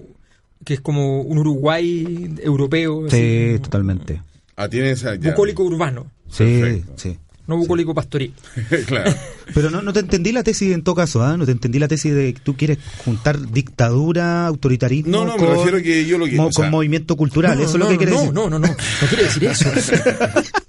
[0.65, 3.09] que es como un Uruguay europeo.
[3.09, 4.21] Sí, así, totalmente.
[4.55, 5.15] Ah, tiene esa.
[5.15, 5.29] ya.
[5.31, 6.93] Bucólico urbano, Sí, Perfecto.
[6.97, 7.17] sí.
[7.47, 8.33] no bucólico pastoril.
[8.87, 9.11] claro.
[9.53, 11.35] Pero no, no te entendí la tesis en todo caso, ¿ah?
[11.35, 15.39] No te entendí la tesis de que tú quieres juntar dictadura, autoritarismo No, no, me
[15.45, 17.77] con, refiero a que yo lo que- mo- o sea- con movimiento cultural, No, eso
[17.77, 18.33] no, es lo que no, quieres no, decir.
[18.33, 19.69] no, no, no, no quiere decir eso.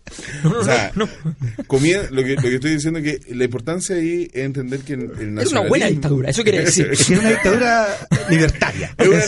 [0.44, 1.64] No, no, O sea, no, no.
[1.66, 4.94] comía- lo, que, lo que estoy diciendo es que la importancia ahí es entender que
[4.94, 6.88] el, el Es una buena nacionalismo- dictadura, eso quiere decir.
[6.92, 7.86] Es una dictadura
[8.30, 8.94] libertaria.
[8.98, 9.18] Es una,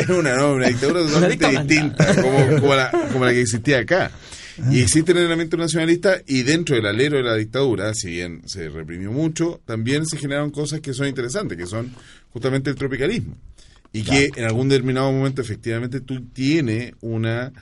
[0.00, 4.10] es una, no, una dictadura totalmente distinta, como, como la, como la que existía acá.
[4.70, 8.68] Y existe el elemento nacionalista y dentro del alero de la dictadura, si bien se
[8.68, 11.90] reprimió mucho, también se generaron cosas que son interesantes, que son
[12.32, 13.36] justamente el tropicalismo.
[13.92, 17.52] Y que en algún determinado momento efectivamente tú tienes una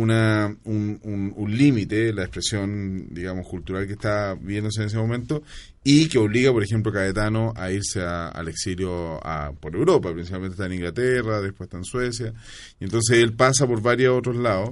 [0.00, 5.42] una un, un, un límite, la expresión, digamos, cultural que está viéndose en ese momento,
[5.84, 10.12] y que obliga, por ejemplo, a Caetano a irse a- al exilio a, por Europa,
[10.12, 12.32] principalmente está en Inglaterra, después está en Suecia,
[12.80, 14.70] y entonces él pasa por varios otros lados,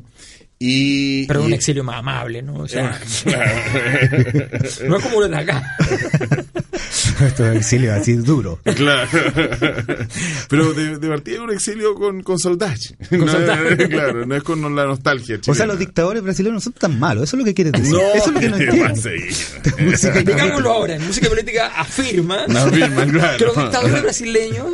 [0.58, 1.26] y...
[1.26, 2.54] Pero y- un exilio más amable, ¿no?
[2.56, 3.54] O sea, Claro.
[4.88, 5.62] no es como los de acá.
[7.24, 8.58] Nuestro exilio así duro.
[8.76, 9.08] Claro.
[10.48, 12.36] Pero de, de partida es un exilio con, con.
[12.44, 13.32] Con No.
[13.88, 15.66] Claro, no es con la nostalgia O sea, chilena.
[15.66, 17.92] los dictadores brasileños no son tan malos, eso es lo que quieres decir.
[17.92, 20.32] No, eso es lo que no ¿qué entiendo.
[20.32, 23.38] Digámoslo ahora, en música política afirma No, afirma, claro.
[23.38, 24.66] que los dictadores brasileños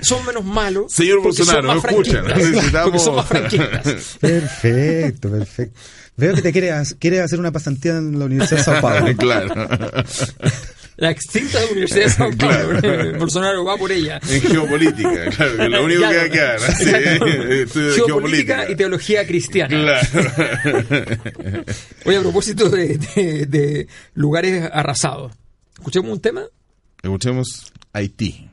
[0.00, 0.92] son menos malos.
[0.92, 2.24] Señor Bolsonaro, no escuchan.
[2.26, 4.16] Necesitamos- son más franquistas.
[4.20, 5.78] Perfecto, perfecto.
[6.16, 9.16] Veo que te quieres, quieres hacer una pasantía en la Universidad de Sao Paulo.
[9.16, 9.54] claro.
[11.02, 12.80] La extinta Universidad de Sao Paulo.
[12.80, 13.12] Claro.
[13.18, 14.20] Bolsonaro va por ella.
[14.28, 16.60] En geopolítica, claro, que es lo único Ya, que va a quedar.
[16.60, 18.00] ¿sí?
[18.06, 19.68] Geopolítica y teología cristiana.
[19.82, 20.30] Claro.
[22.04, 25.32] Oye, a propósito de, de- de lugares arrasados,
[25.74, 26.42] ¿escuchemos un tema?
[27.02, 28.48] Escuchemos Haití.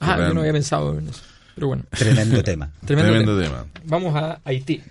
[0.00, 1.22] Ah, yo no había pensado en eso.
[1.54, 2.70] Pero bueno, Tremendo tema.
[2.84, 3.64] tremendo, Tremendo tema.
[3.72, 3.82] tema.
[3.84, 4.82] Vamos a Haití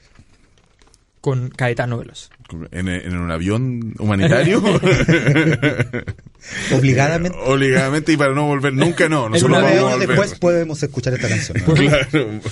[1.21, 2.29] con Caetano Veloz.
[2.71, 4.63] En, en un avión humanitario.
[6.71, 7.37] Obligadamente.
[7.45, 9.27] Obligadamente y para no volver nunca, no.
[9.35, 11.57] En un después podemos escuchar esta canción.
[11.59, 12.39] Claro.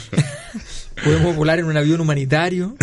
[1.04, 2.78] Podemos volar en un avión humanitario,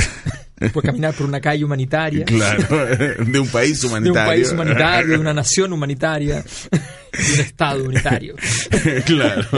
[0.75, 2.87] por caminar por una calle humanitaria, Claro.
[3.25, 4.31] De un país de un humanitario.
[4.31, 8.35] país humanitario, de una nación humanitaria, de un estado unitario.
[9.07, 9.49] claro.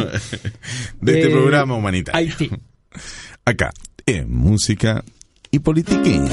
[1.00, 2.16] De este Eh, programa humanitario.
[2.16, 2.48] Haití.
[3.44, 3.70] Acá,
[4.06, 5.02] en música
[5.50, 6.30] y politiqueña.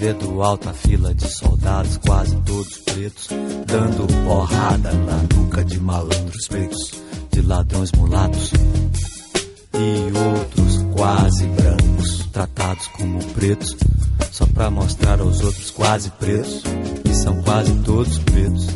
[0.00, 3.28] Ver do alto a fila de soldados, quase todos pretos,
[3.66, 6.92] dando porrada na nuca de malandros pretos,
[7.30, 8.50] de ladrões mulatos
[9.74, 13.76] e outros quase brancos, tratados como pretos,
[14.32, 16.62] só pra mostrar aos outros quase pretos,
[17.04, 18.68] que são quase todos pretos,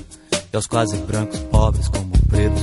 [0.52, 2.62] e aos quase brancos pobres como pretos.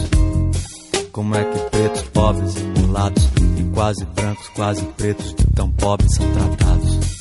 [1.12, 3.24] Como é que pretos, pobres e mulatos
[3.58, 7.21] e quase brancos, quase pretos tão pobres são tratados?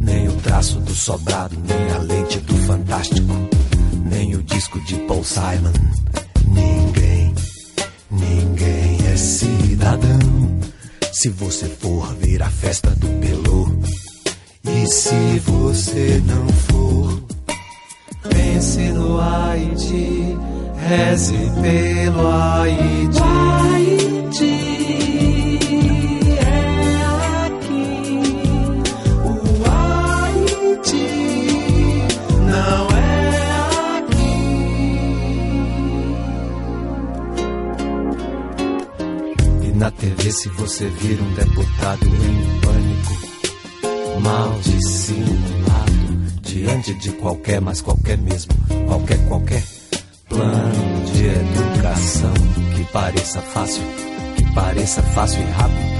[0.00, 3.32] nem o traço do sobrado, nem a lente do fantástico,
[4.04, 5.72] nem o disco de Paul Simon.
[6.48, 7.34] Ninguém,
[8.10, 10.58] ninguém é cidadão.
[11.12, 13.68] Se você for ver a festa do Pelô,
[14.64, 17.22] e se você não for,
[18.28, 20.36] pense no Haiti,
[20.88, 23.20] reze pelo Haiti.
[23.20, 24.75] Haiti
[39.98, 48.18] TV, se você vir um deputado em pânico, mal dissimulado, diante de qualquer, mas qualquer
[48.18, 48.52] mesmo,
[48.86, 49.62] qualquer, qualquer
[50.28, 52.34] plano de educação
[52.74, 53.82] que pareça fácil,
[54.36, 55.96] que pareça fácil e rápido,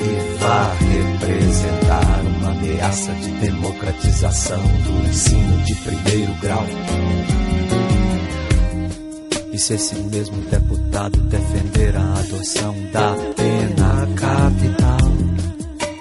[0.00, 6.66] e vá representar uma ameaça de democratização do ensino de primeiro grau.
[9.54, 14.98] E se esse mesmo deputado defender a adoção da pena capital,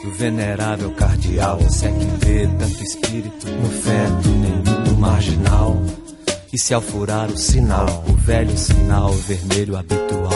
[0.03, 5.83] e o venerável cardeal se é que vê tanto espírito no feto, nenhum no marginal.
[6.51, 10.31] E se ao furar o sinal, o velho sinal vermelho habitual,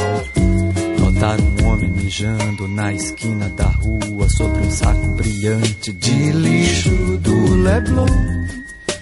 [1.00, 7.56] notar um homem mijando na esquina da rua sobre um saco brilhante de lixo do
[7.64, 8.06] Leblon.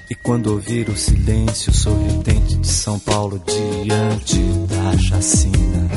[0.10, 5.89] E quando ouvir o silêncio sorridente de São Paulo diante da chacina.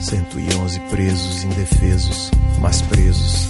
[0.00, 3.46] 111 presos indefesos, mas presos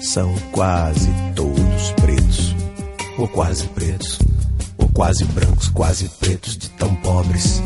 [0.00, 2.56] são quase todos pretos,
[3.18, 4.18] ou quase pretos,
[4.78, 7.60] ou quase brancos, quase pretos de tão pobres.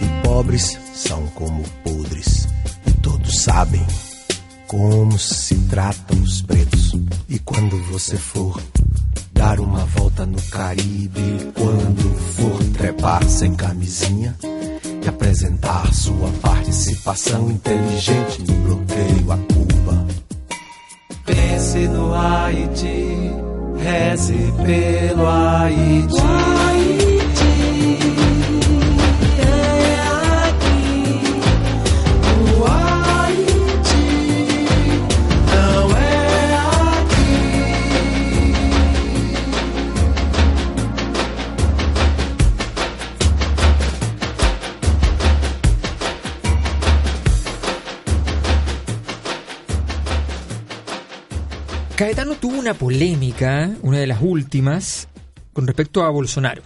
[0.00, 2.46] E pobres são como podres,
[2.86, 3.84] e todos sabem
[4.70, 6.94] como se tratam os pretos.
[7.28, 8.62] E quando você for
[9.32, 14.36] dar uma volta no Caribe, quando for trepar sem camisinha,
[15.08, 20.06] apresentar sua participação inteligente no bloqueio a Cuba.
[21.26, 23.32] Pense no Haiti,
[23.76, 27.09] reze pelo Haiti.
[52.00, 55.06] Caetano tuvo una polémica, una de las últimas,
[55.52, 56.62] con respecto a Bolsonaro.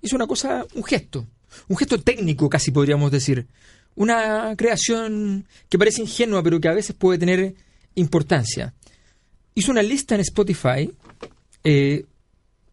[0.00, 1.26] Hizo una cosa, un gesto,
[1.68, 3.46] un gesto técnico casi podríamos decir.
[3.94, 7.56] Una creación que parece ingenua pero que a veces puede tener
[7.94, 8.72] importancia.
[9.54, 10.90] Hizo una lista en Spotify
[11.62, 12.06] eh,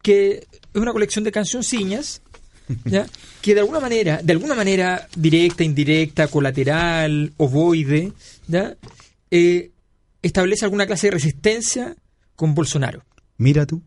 [0.00, 2.22] que es una colección de cancionciñas
[2.86, 3.06] ¿ya?
[3.42, 8.14] que de alguna manera, de alguna manera directa, indirecta, colateral, ovoide,
[8.48, 8.74] ¿ya?
[9.30, 9.72] Eh,
[10.26, 11.96] establece alguna clase de resistencia
[12.34, 13.04] con Bolsonaro.
[13.38, 13.82] Mira tú.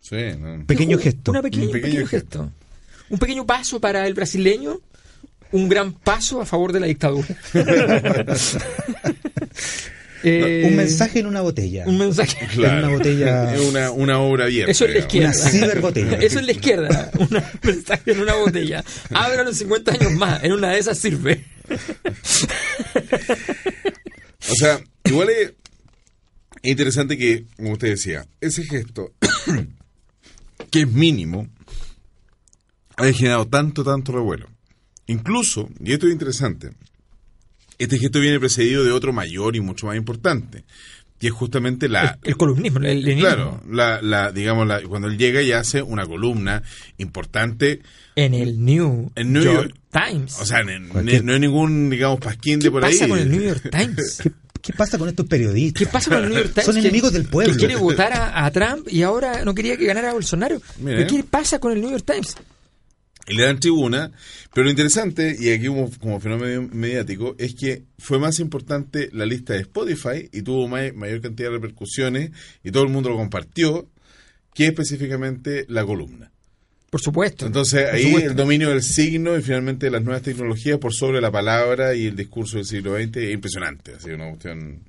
[0.00, 0.64] Sí, no.
[0.66, 1.30] Pequeño Un- gesto.
[1.32, 2.52] una pequeña- Un pequeño pequeño gesto.
[3.10, 4.80] Un pequeño paso para el brasileño,
[5.52, 7.26] un gran paso a favor de la dictadura.
[10.24, 11.84] Eh, Un mensaje en una botella.
[11.86, 12.44] Un mensaje.
[12.52, 12.78] Claro.
[12.80, 13.54] En una botella.
[13.54, 14.72] Es una, una obra abierta.
[14.72, 15.28] Eso es la izquierda.
[15.40, 16.18] Una ciberbotella.
[16.20, 17.10] Eso es la izquierda.
[17.20, 17.28] Un
[17.62, 18.84] mensaje en una botella.
[19.14, 20.42] Ábralo en 50 años más.
[20.42, 21.44] En una de esas sirve.
[24.50, 25.52] O sea, igual es
[26.68, 29.12] es interesante que, como usted decía, ese gesto,
[30.70, 31.48] que es mínimo,
[32.96, 34.50] ha generado tanto, tanto revuelo.
[35.06, 36.72] Incluso, y esto es interesante,
[37.78, 40.64] este gesto viene precedido de otro mayor y mucho más importante,
[41.18, 42.18] que es justamente la...
[42.22, 43.20] El columnismo, el leninismo.
[43.30, 46.62] Claro, la, la, digamos, la, cuando él llega y hace una columna
[46.98, 47.80] importante,
[48.14, 49.80] En el New, En New York, York.
[49.90, 50.38] Times.
[50.38, 52.92] o sea, no hay ningún, digamos, pasquín de ¿Qué por ahí.
[52.92, 54.22] pasa con el New York Times?
[54.68, 55.82] ¿Qué, pasa con estos periodistas?
[55.82, 56.66] ¿Qué pasa con el New York Times?
[56.66, 57.54] Son enemigos del pueblo.
[57.54, 60.60] Que quiere votar a, a Trump y ahora no quería que ganara Bolsonaro.
[60.78, 60.98] Mira.
[60.98, 62.36] ¿Pero ¿Qué pasa con el New York Times?
[63.30, 64.10] y le dan tribuna,
[64.54, 69.26] pero lo interesante, y aquí como, como fenómeno mediático, es que fue más importante la
[69.26, 72.30] lista de Spotify y tuvo may- mayor cantidad de repercusiones
[72.64, 73.90] y todo el mundo lo compartió
[74.54, 76.30] que específicamente la columna.
[76.90, 77.46] Por supuesto.
[77.46, 78.30] Entonces Por ahí supuesto.
[78.30, 82.16] el dominio del signo y finalmente las nuevas tecnologías por sobre la palabra y el
[82.16, 83.94] discurso del siglo XX es impresionante.
[83.94, 84.80] Así una cuestión...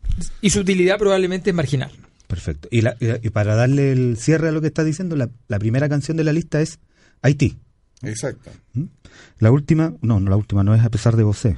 [0.41, 1.91] Y su utilidad probablemente es marginal.
[2.27, 2.67] Perfecto.
[2.71, 5.89] Y, la- y- para darle el cierre a lo que está diciendo, la, la primera
[5.89, 6.79] canción de la lista es
[7.21, 7.57] Haití.
[8.01, 8.49] Exacto.
[9.39, 11.57] La última, no, no la última, no es A pesar de vosé.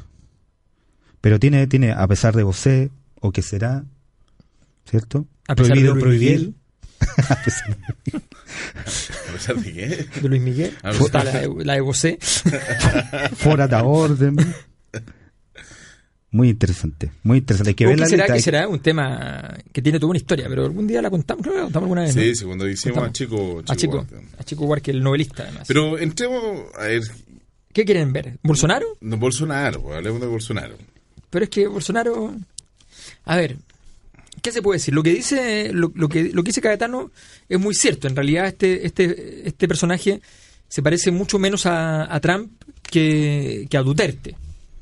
[1.20, 3.84] Pero tiene, tiene A pesar de vosé, o que será,
[4.90, 5.28] ¿cierto?
[5.48, 6.54] A pesar Prohibido, de
[7.42, 8.00] Luis prohibir.
[8.06, 8.28] Miguel,
[9.28, 9.88] A pesar de que...
[10.22, 10.78] de Luis Miguel.
[10.84, 12.18] A Está pesar- la, de- la de Bosé.
[13.36, 14.36] Fora da orden.
[16.34, 17.72] Muy interesante, muy interesante.
[17.72, 18.34] Hay que ¿O ver qué la será, lista.
[18.34, 18.68] qué Hay- será?
[18.70, 21.42] Un tema que tiene toda una historia, pero algún día la contamos.
[21.44, 22.16] Creo que la contamos alguna vez.
[22.16, 22.22] ¿no?
[22.22, 23.18] Sí, sí, cuando hicimos a Contamos.
[23.18, 23.64] Chico...
[23.68, 24.16] A Chico, Huarte.
[24.40, 25.68] a Chico Huarque, el novelista, además.
[25.68, 27.02] Pero entremos a ver...
[27.74, 28.38] ¿Qué quieren ver?
[28.44, 28.98] ¿Bolsonaro?
[29.02, 30.76] No, Bolsonaro, pues, hablemos de Bolsonaro.
[31.30, 32.34] Pero es que Bolsonaro.
[33.26, 33.58] A ver,
[34.42, 34.94] ¿qué se puede decir?
[34.94, 37.12] Lo que dice, lo, que, lo que dice Caetano
[37.48, 38.08] es muy cierto.
[38.08, 40.22] En realidad, este, este, este personaje
[40.68, 42.52] se parece mucho menos a, Trump
[42.82, 44.36] que, que a Duterte.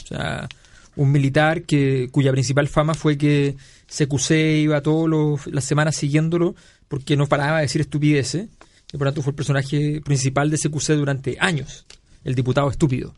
[0.04, 0.48] O sea,
[0.96, 3.56] un militar que, cuya principal fama fue que
[3.88, 6.56] CQC iba todas las semanas siguiéndolo
[6.88, 8.48] porque no paraba de decir estupideces.
[8.92, 11.86] Y por lo tanto fue el personaje principal de CQC durante años.
[12.24, 13.14] El diputado estúpido.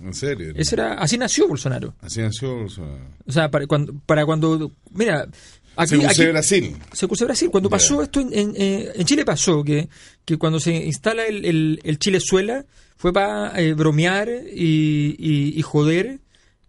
[0.00, 0.52] En serio.
[0.56, 1.94] Ese era, así nació Bolsonaro.
[2.00, 3.06] Así nació Bolsonaro.
[3.26, 5.28] O sea, para cuando, para cuando mira,
[5.76, 6.76] aquí, CQC aquí- Brasil.
[6.92, 9.88] CQC Brasil, cuando pasó esto en, en, eh, en Chile pasó que,
[10.24, 12.64] que cuando se instala el, el, el Chilezuela
[12.96, 16.18] fue para bromear y, y, y joder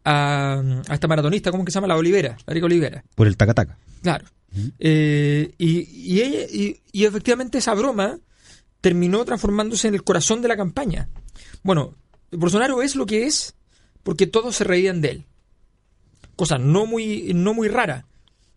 [0.04, 1.88] a, a esta maratonista, ¿cómo que se llama?
[1.88, 3.04] La Olivera, la Erika Olivera.
[3.16, 3.78] Por el tacataca.
[4.04, 4.26] Claro.
[4.80, 8.20] Eh, y, y, ella- y, y efectivamente esa broma
[8.82, 11.10] terminó transformándose en el corazón de la campaña.
[11.64, 11.96] Bueno,
[12.32, 13.56] Bolsonaro es lo que es
[14.04, 15.24] porque todos se reían de él.
[16.36, 18.06] Cosa no muy, no muy rara.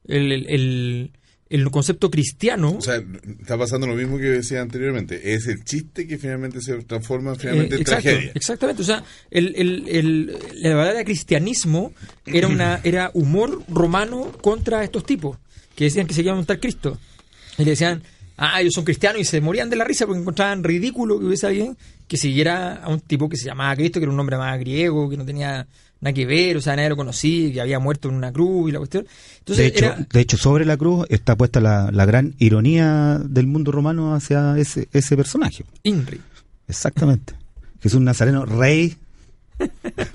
[0.07, 1.13] El, el- el-
[1.51, 2.73] el concepto cristiano.
[2.77, 3.03] O sea,
[3.41, 5.33] está pasando lo mismo que decía anteriormente.
[5.33, 8.33] Es el chiste que finalmente se transforma finalmente Eh, en exacto, tragedia.
[8.35, 11.95] Exactamente, o sea, el, el, el- la cristianismo
[12.27, 15.39] era una era humor romano contra estos tipos
[15.75, 16.99] que decían que se iban a montar Cristo.
[17.57, 18.03] Y le decían,
[18.39, 21.47] ah, ellos son cristianos y se morían de la risa porque encontraban ridículo que hubiese
[21.47, 24.59] alguien que siguiera a un tipo que se llamaba Cristo, que era un nombre más
[24.59, 25.67] griego, que no tenía
[26.01, 28.73] nada que ver, o sea, nadie lo conocía, que había muerto en una cruz y
[28.73, 29.07] la cuestión.
[29.41, 33.21] Entonces, de, hecho, era, de hecho, sobre la cruz está puesta la, la gran ironía
[33.23, 35.65] del mundo romano hacia ese, ese personaje.
[35.83, 36.21] INRI.
[36.69, 37.35] Exactamente.
[37.83, 38.97] Jesús Nazareno, rey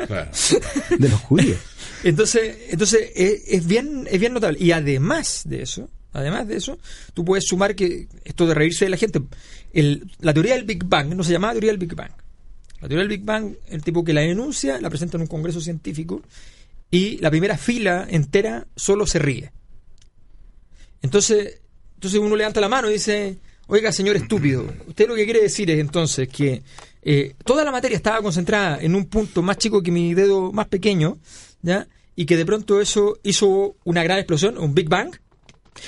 [0.07, 0.32] Claro.
[0.97, 1.57] de los judíos.
[2.03, 4.57] Entonces, entonces es, es bien, es bien notable.
[4.59, 6.78] Y además de eso, además de eso,
[7.14, 9.22] tú puedes sumar que esto de reírse de la gente,
[9.74, 12.11] el- la teoría del Big Bang no se llamaba teoría del Big Bang.
[12.82, 15.59] La teoría del Big Bang, el tipo que la denuncia, la presenta en un congreso
[15.61, 16.22] científico
[16.91, 19.51] y la primera fila entera solo se ríe.
[21.01, 21.61] Entonces,
[21.95, 23.38] entonces uno levanta la mano y dice,
[23.68, 26.64] oiga, señor estúpido, usted lo que quiere decir es entonces que
[27.01, 30.68] eh, toda la materia estaba concentrada en un punto más chico que mi dedo más
[30.68, 31.18] pequeño,
[31.61, 31.88] ¿ya?
[32.16, 35.16] Y que de pronto eso hizo una gran explosión, un Big Bang.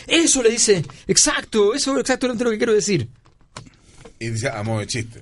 [0.08, 3.08] Eso le dice, exacto, eso es exactamente lo que quiero decir.
[4.20, 5.20] Y dice, a modo de chiste.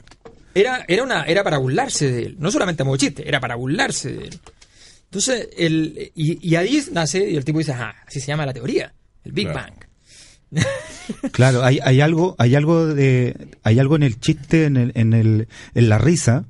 [0.55, 3.39] Era, era, una, era para burlarse de él, no solamente a modo de chiste, era
[3.39, 4.39] para burlarse de él.
[5.05, 8.53] Entonces, el, y, y ahí nace, y el tipo dice, ah, así se llama la
[8.53, 8.93] teoría,
[9.23, 9.73] el Big Claro.
[10.51, 10.63] Bang.
[11.33, 15.13] Claro, hay, hay algo, hay algo de, hay algo en el chiste, en el, en
[15.13, 16.45] el, en la risa,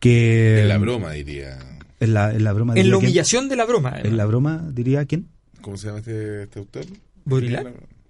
[0.00, 1.58] que En la broma, diría.
[2.00, 2.94] en la, en la broma En la quién?
[3.06, 3.88] humillación de la broma.
[3.90, 4.10] además.
[4.10, 5.28] en la broma diría quién?
[5.62, 6.84] ¿Cómo se llama este, este autor?
[7.28, 7.62] ¿Tiene la-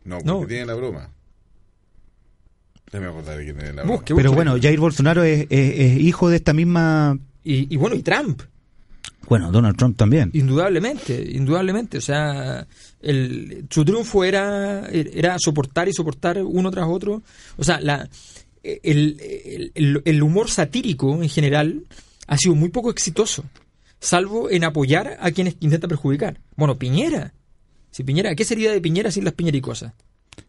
[0.05, 0.39] No, No.
[0.39, 1.11] porque tiene la broma.
[2.93, 3.93] Déjame acordar de quién es la broma.
[3.97, 7.97] Busque, Pero bueno, Jair Bolsonaro es, es- es hijo de esta misma, Y, y bueno,
[7.97, 8.43] y Trump,
[9.29, 10.31] bueno, Donald Trump también.
[10.35, 11.99] indudablemente, indudablemente.
[11.99, 12.67] O sea,
[13.01, 17.23] el, su triunfo era, era soportar y soportar uno tras otro.
[17.57, 18.09] O sea, la,
[18.63, 21.83] el, el- el- el humor satírico en general
[22.29, 23.45] ha sido muy poco exitoso,
[24.01, 26.39] salvo en apoyar a quienes intenta perjudicar.
[26.57, 27.33] Bueno, Piñera.
[27.91, 29.93] Si Piñera, ¿qué sería de Piñera sin las piñericosas?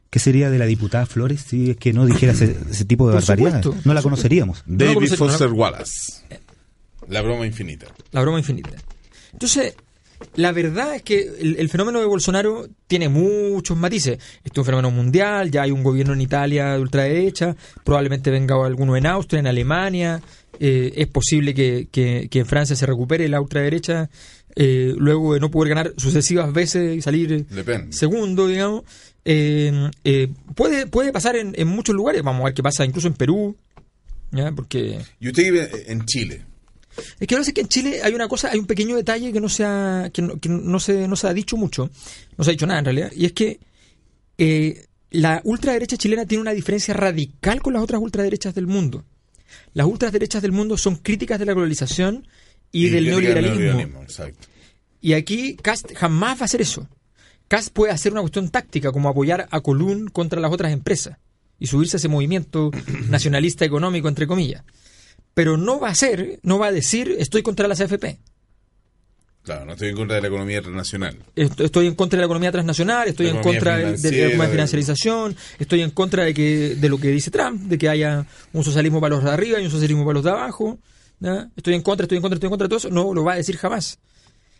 [0.10, 3.16] ¿Qué sería de la diputada Flores si es que no dijera ese, ese tipo de
[3.16, 3.66] barbaridades?
[3.86, 4.64] no la conoceríamos.
[4.66, 6.24] No David Foster no- Wallace.
[7.10, 7.88] La broma infinita.
[8.12, 8.72] La broma infinita.
[9.34, 9.76] Entonces,
[10.36, 14.18] la verdad es que el, el fenómeno de Bolsonaro tiene muchos matices.
[14.44, 18.56] Esto es un fenómeno mundial, ya hay un gobierno en Italia de ultraderecha, probablemente venga
[18.66, 20.22] alguno en Austria, en Alemania,
[20.60, 24.10] eh, es posible que, que- que en Francia se recupere la ultraderecha,
[24.60, 27.94] eh, luego de no poder ganar sucesivas veces y salir Pen.
[27.94, 28.84] segundo, digamos.
[29.24, 33.08] Eh, eh, puede, puede pasar en, en muchos lugares, vamos a ver qué pasa incluso
[33.08, 33.56] en Perú,
[34.32, 34.52] ¿ya?
[34.54, 35.00] porque...
[35.20, 36.44] Y usted vive en Chile.
[37.20, 38.96] Es que lo que pasa es que en Chile hay una cosa, hay un pequeño
[38.96, 41.92] detalle que no se ha, que no, que no se, no se ha dicho mucho,
[42.36, 43.60] no se ha dicho nada en realidad, y es que
[44.40, 49.06] eh, la ultraderecha chilena tiene una diferencia radical con las otras ultraderechas del mundo.
[49.74, 52.28] Las ultraderechas del mundo son críticas de la globalización
[52.72, 54.02] y, del neoliberalismo.
[54.04, 54.48] Exacto.
[55.02, 56.88] Y aquí Cast jamás va a hacer eso.
[57.48, 61.18] Cast puede hacer una cuestión táctica como apoyar a Colún contra las otras empresas
[61.60, 62.72] y subirse a ese movimiento
[63.10, 64.64] nacionalista económico, entre comillas.
[65.34, 68.18] Pero no va a ser, no va a decir estoy contra las AFP.
[69.44, 71.18] Claro, no estoy en contra de la economía internacional.
[71.34, 75.36] Est- Estoy en contra de la economía transnacional, estoy en contra de- la economía financiarización,
[75.58, 79.00] estoy en contra de que de lo que dice Trump, de que haya un socialismo
[79.00, 80.80] para los de arriba y un socialismo para los de abajo.
[81.20, 81.50] ¿Ya?
[81.56, 82.90] Estoy en contra, estoy en contra, estoy en contra de todo eso.
[82.90, 84.00] No lo va a decir jamás.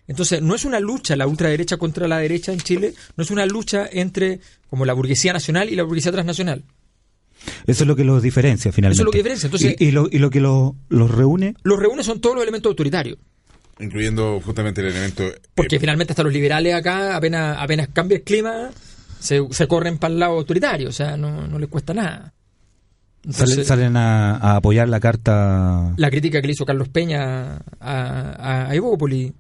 [0.08, 3.46] Entonces, no es una lucha la ultraderecha contra la derecha en Chile, no es una
[3.46, 4.40] lucha entre
[4.70, 6.64] como la burguesía nacional y la burguesía transnacional.
[7.68, 8.96] Eso es lo que los diferencia finalmente.
[8.96, 11.56] Eso es lo que diferencia, entonces- y, y lo, y lo que lo- los reúne,
[11.64, 13.18] Los reúne son todos los elementos autoritarios.
[13.80, 15.24] Incluyendo justamente el elemento.
[15.54, 18.72] Porque eh, finalmente hasta los liberales acá, apenas, apenas cambia el clima,
[19.20, 22.34] se, se corren para el lado autoritario, o sea, no, no les cuesta nada.
[23.24, 25.94] Salen, Entonces, salen a, a apoyar la carta.
[25.98, 29.34] la crítica que le hizo Carlos Peña a, a, a Evópoli.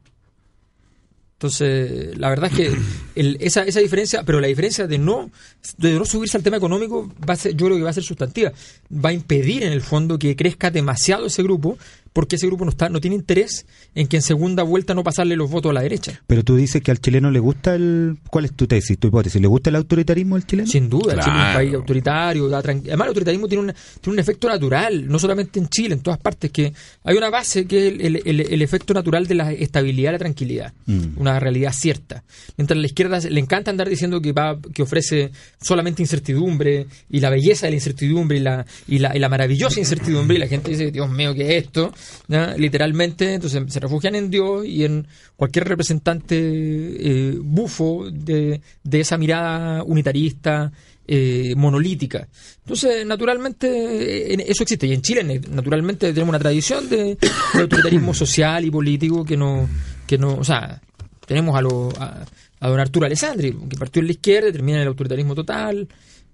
[1.34, 2.78] Entonces, la verdad es que
[3.16, 5.30] el- esa, esa diferencia, pero la diferencia de no,
[5.78, 8.04] de no subirse al tema económico, va a ser, yo creo que va a ser
[8.04, 8.52] sustantiva.
[8.92, 11.78] Va a impedir en el fondo que crezca demasiado ese grupo,
[12.18, 15.36] porque ese grupo no está, no tiene interés en que en segunda vuelta no pasarle
[15.36, 16.20] los votos a la derecha.
[16.26, 18.18] Pero tú dices que al chileno le gusta el.
[18.32, 19.40] ¿Cuál es tu tesis, tu hipótesis?
[19.40, 20.68] ¿Le gusta el autoritarismo al chileno?
[20.68, 21.22] Sin duda, Claro.
[21.26, 22.50] Chile es un país autoritario.
[22.50, 25.94] da tran- Además, el autoritarismo tiene un, tiene un efecto natural, no solamente en Chile,
[25.94, 29.28] en todas partes, que hay una base que es el, el- el- el efecto natural
[29.28, 31.18] de la estabilidad y la tranquilidad, Mm.
[31.18, 32.24] una realidad cierta.
[32.58, 35.30] Mientras a la izquierda le encanta andar diciendo que va que ofrece
[35.62, 39.80] solamente incertidumbre y la belleza de la incertidumbre y la, y la, y la maravillosa
[39.80, 41.94] incertidumbre, y la gente dice, Dios mío, ¿qué es esto?
[42.28, 42.56] ¿Ya?
[42.58, 49.18] Literalmente, entonces se refugian en Dios y en cualquier representante eh, bufo de, de esa
[49.18, 50.72] mirada unitarista,
[51.08, 52.28] eh, monolítica.
[52.66, 54.88] Entonces, naturalmente, eh, eso existe.
[54.88, 59.70] Y en Chile, naturalmente, tenemos una tradición de, de autoritarismo social y político que no,
[60.06, 60.82] que no, o sea,
[61.26, 62.26] tenemos a, lo, a,
[62.60, 65.88] a don Arturo Alessandri, que partió en la izquierda y termina en el autoritarismo total.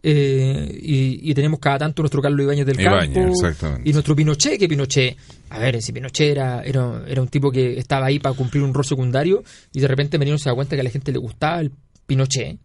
[0.05, 3.89] Eh, y, y tenemos cada tanto nuestro Carlos Ibáñez del Ibáñez, Campo exactamente.
[3.89, 5.15] y nuestro Pinochet, que Pinochet,
[5.49, 8.73] a ver, si Pinochet era, era, era un tipo que estaba ahí para cumplir un
[8.73, 9.43] rol secundario
[9.73, 11.71] y de repente venimos se da cuenta que a la gente le gustaba el
[12.05, 12.57] Pinochet.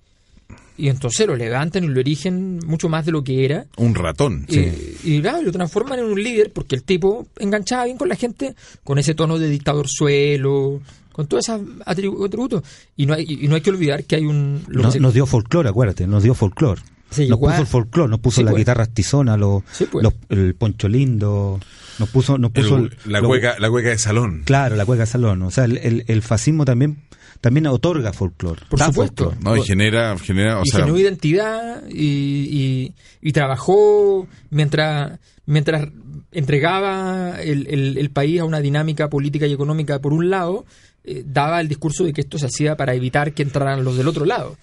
[0.76, 3.66] y entonces lo levantan y lo erigen mucho más de lo que era.
[3.76, 4.44] Un ratón.
[4.48, 4.58] Y,
[5.04, 8.54] y, claro, lo transforman en un líder porque el tipo enganchaba bien con la gente,
[8.82, 10.80] con ese tono de dictador suelo,
[11.12, 12.62] con todos esos atribu- atributos.
[12.96, 14.62] Y no hay, y no hay que olvidar que hay un...
[14.68, 16.80] lo Nos, que se- nos dio folclore, acuérdate, nos dio folclore.
[17.10, 17.52] Sí, nos igual.
[17.54, 18.60] puso el folclore, nos puso Sí, la pues.
[18.60, 20.02] guitarra tizona, los, Sí, pues.
[20.02, 21.58] los- el poncho lindo,
[21.98, 24.42] nos puso, nos puso El- el- la, lo- cueca, la cueca de salón.
[24.44, 25.42] Claro, la cueca salón.
[25.42, 26.98] O sea, el, el- el fascismo también
[27.40, 28.62] también otorga folclore.
[28.68, 29.26] Por supuesto.
[29.30, 29.44] folclore.
[29.44, 35.88] No, y genera, genera, o y sea, generó identidad y, y- y trabajó mientras mientras
[36.48, 40.64] entregaba el, el- el país a una dinámica política y económica por un lado,
[41.04, 44.08] eh, daba el discurso de que esto se hacía para evitar que entraran los del
[44.08, 44.56] otro lado.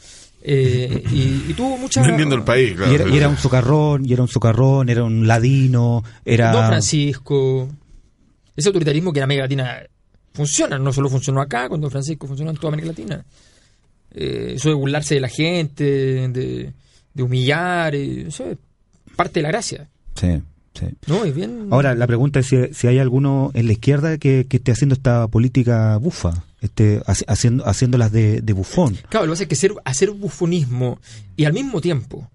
[0.48, 2.04] Eh, y, y tuvo mucha...
[2.04, 2.92] vendiendo el país, claro.
[2.92, 6.52] Y era, y era un socarrón, y era un socarrón, era un ladino, era...
[6.52, 7.68] Don Francisco,
[8.56, 9.80] ese autoritarismo que en América Latina
[10.36, 13.26] funciona, no solo funcionó acá, cuando Francisco funcionó en toda América Latina.
[14.12, 16.74] Eh, eso de burlarse de la gente, de,
[17.12, 18.58] de humillar, eh, eso es
[19.16, 19.90] parte de la gracia.
[20.14, 20.42] Sí,
[20.76, 20.86] sí.
[21.08, 21.70] No, es bien...
[21.72, 24.94] Ahora, la pregunta es si, si hay alguno en la izquierda que, que esté haciendo
[24.94, 28.98] esta política bufa, este, haci- haciendo, haciéndolas de, de bufón.
[29.10, 31.00] Claro, lo que pasa es que ser, hacer bufonismo
[31.38, 32.30] y al mismo tiempo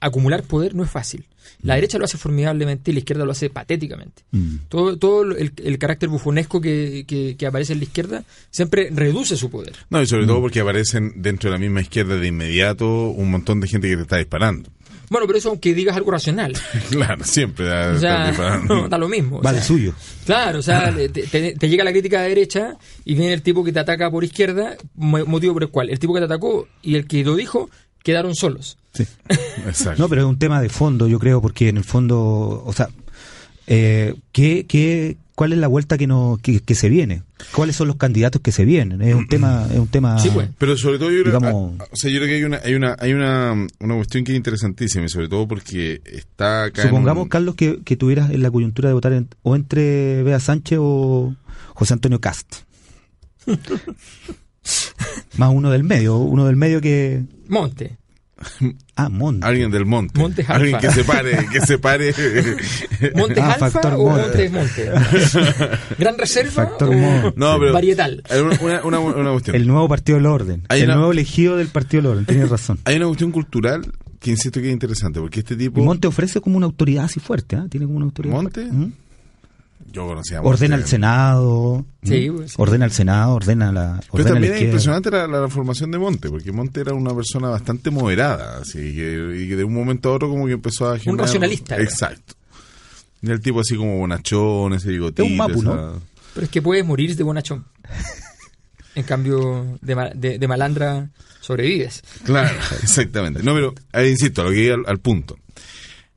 [0.00, 1.24] acumular poder no es fácil.
[1.62, 4.22] La derecha lo hace formidablemente y la izquierda lo hace patéticamente.
[4.30, 4.56] Mm.
[4.68, 9.36] Todo, todo el, el carácter bufonesco que, que- que aparece en la izquierda siempre reduce
[9.36, 9.74] su poder.
[9.88, 13.60] No, y sobre todo porque aparecen dentro de la misma izquierda de inmediato un montón
[13.60, 14.70] de gente que te está disparando.
[15.10, 16.52] Bueno, pero eso aunque digas algo racional.
[16.90, 18.88] Claro, siempre da- O disparando.
[18.90, 19.38] da lo mismo.
[19.38, 19.92] o Va de sea, suyo.
[20.24, 23.62] Claro, o sea, te, te- te llega la crítica de derecha y viene el tipo
[23.64, 26.68] que te ataca por izquierda, mo- motivo por el cual el tipo que te atacó
[26.82, 27.70] y el que lo dijo
[28.02, 28.78] quedaron solos.
[29.66, 30.00] Exacto.
[30.02, 32.88] No, pero es un tema de fondo, yo creo, porque en el fondo, o sea,
[33.66, 37.22] eh, ¿qué, qué, ¿cuál es la vuelta que, no, que, que se viene?
[37.54, 39.02] ¿Cuáles son los candidatos que se vienen?
[39.02, 40.18] Es un tema, es un tema.
[40.18, 40.48] Sí, pues.
[40.58, 42.74] Pero sobre todo yo creo, Digamos- ah, o sea, yo creo que hay una hay
[42.74, 46.88] una hay una, una cuestión que es interesantísima y sobre todo porque está acá en
[46.88, 50.40] Supongamos, un- Carlos, que, que tuvieras en la coyuntura de votar en- o entre Bea
[50.40, 51.34] Sánchez o
[51.74, 52.54] José Antonio Cast.
[55.36, 57.22] Más uno del medio, uno del medio que...
[57.48, 57.98] Monte.
[58.98, 59.46] Ah, Monte.
[59.46, 60.88] alguien del monte, Monte es alguien alfa.
[60.88, 62.14] que se pare, que se pare.
[63.14, 64.48] ¿Monte Ah, Alfa factor o Monte.
[64.48, 64.90] Monte?
[65.98, 67.32] ¿Gran Reserva Factor o Monte.
[67.36, 68.22] No, pero varietal?
[68.30, 69.56] hay una, una, una, cuestión.
[69.56, 70.62] El nuevo Partido del Orden.
[70.68, 72.26] Hay el una- nuevo elegido del Partido del Orden.
[72.26, 72.78] Tienes razón.
[72.84, 76.40] Hay una cuestión cultural que insisto que es interesante porque este tipo Y Monte ofrece
[76.40, 77.66] como una autoridad así fuerte, ¿ah?
[77.70, 78.66] Tiene como una autoridad ¿Monte?
[78.66, 78.92] fuerte.
[79.96, 80.42] Yo conocía.
[80.42, 81.86] Ordena al Senado.
[82.02, 82.56] Sí, pues, sí.
[82.58, 83.98] Ordena al Senado, ordena la.
[84.00, 87.14] Pero ordena también la es impresionante la, la formación de Monte, porque Monte era una
[87.14, 90.90] persona bastante moderada, así que, y que de un momento a otro como que empezó
[90.90, 91.26] a generar...
[91.26, 91.84] racionalista era.
[91.84, 92.34] Exacto.
[93.22, 95.22] Y el tipo así como bonachón, ese bigotito.
[95.24, 96.00] Es un mapu, ¿no?
[96.34, 97.64] Pero es que puedes morir de bonachón.
[98.94, 102.02] En cambio, de, de- de malandra sobrevives.
[102.24, 103.42] Claro, exactamente.
[103.42, 105.36] No, pero, ahí insisto, a lo que iba al, al punto.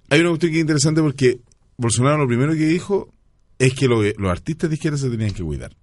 [0.09, 1.41] Hay una cuestión que es interesante porque
[1.75, 3.13] Bolsonaro lo primero que dijo
[3.59, 5.75] es que lo- los artistas de izquierda se tenían que cuidar.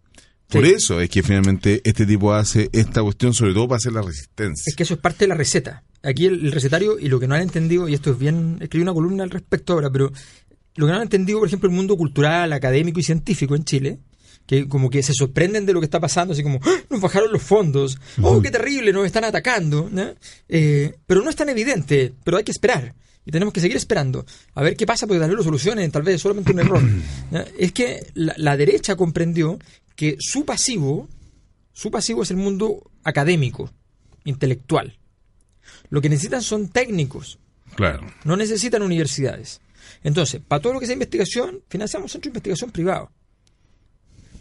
[0.49, 4.03] Por eso es que finalmente este tipo hace esta cuestión, sobre todo para hacer la
[4.03, 4.63] resistencia.
[4.71, 5.83] Es que eso es parte de la receta.
[6.05, 8.83] Aquí el, el recetario, y lo que no han entendido, y esto es bien, escribí
[8.83, 10.13] una columna al respecto ahora, pero
[10.77, 13.99] lo que no han entendido, por ejemplo, el mundo cultural, académico y científico en Chile,
[14.47, 16.77] que como que se sorprenden de lo que está pasando, así como, ¡Ah!
[16.91, 20.15] nos bajaron los fondos, oh, qué terrible, nos están atacando, ¿no?
[20.49, 22.95] Eh, pero no es tan evidente, pero hay que esperar.
[23.27, 24.25] Y tenemos que seguir esperando
[24.55, 26.83] a ver qué pasa, porque tal vez lo solucionen, tal vez es solamente un error.
[27.59, 29.59] Es que la, la derecha comprendió
[29.97, 31.09] que su pasivo,
[31.73, 33.71] su pasivo es el mundo académico,
[34.25, 34.97] intelectual.
[35.91, 37.39] Lo que necesitan son técnicos,
[37.75, 38.07] Claro.
[38.25, 39.61] no necesitan universidades.
[40.05, 43.09] Entonces, para todo lo que sea investigación, financiamos centros de investigación privados.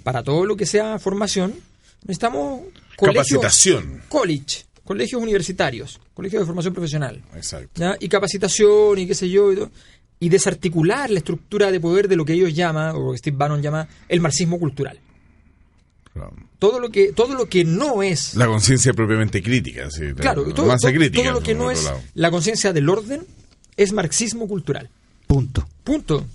[0.03, 1.55] Para todo lo que sea formación,
[2.03, 2.61] necesitamos
[2.95, 4.01] colegios, Capacitación.
[4.09, 7.21] college, colegios universitarios, colegios de formación profesional.
[7.35, 7.81] Exacto.
[7.81, 7.97] ¿ya?
[7.99, 9.51] Y capacitación y qué sé yo.
[9.51, 9.71] Y, todo.
[10.19, 13.35] y desarticular la estructura de poder de lo que ellos llaman, o lo que Steve
[13.37, 14.97] Bannon llama, el marxismo cultural.
[16.13, 16.33] Claro.
[16.59, 20.13] Todo lo que, todo lo que no es La conciencia propiamente crítica, sí.
[20.15, 21.23] Claro, la todo, masa todo- crítica.
[21.23, 22.01] todo lo que no es lado.
[22.13, 23.23] la conciencia del orden
[23.75, 24.89] es marxismo cultural.
[25.27, 25.67] Punto.
[25.83, 26.25] Punto.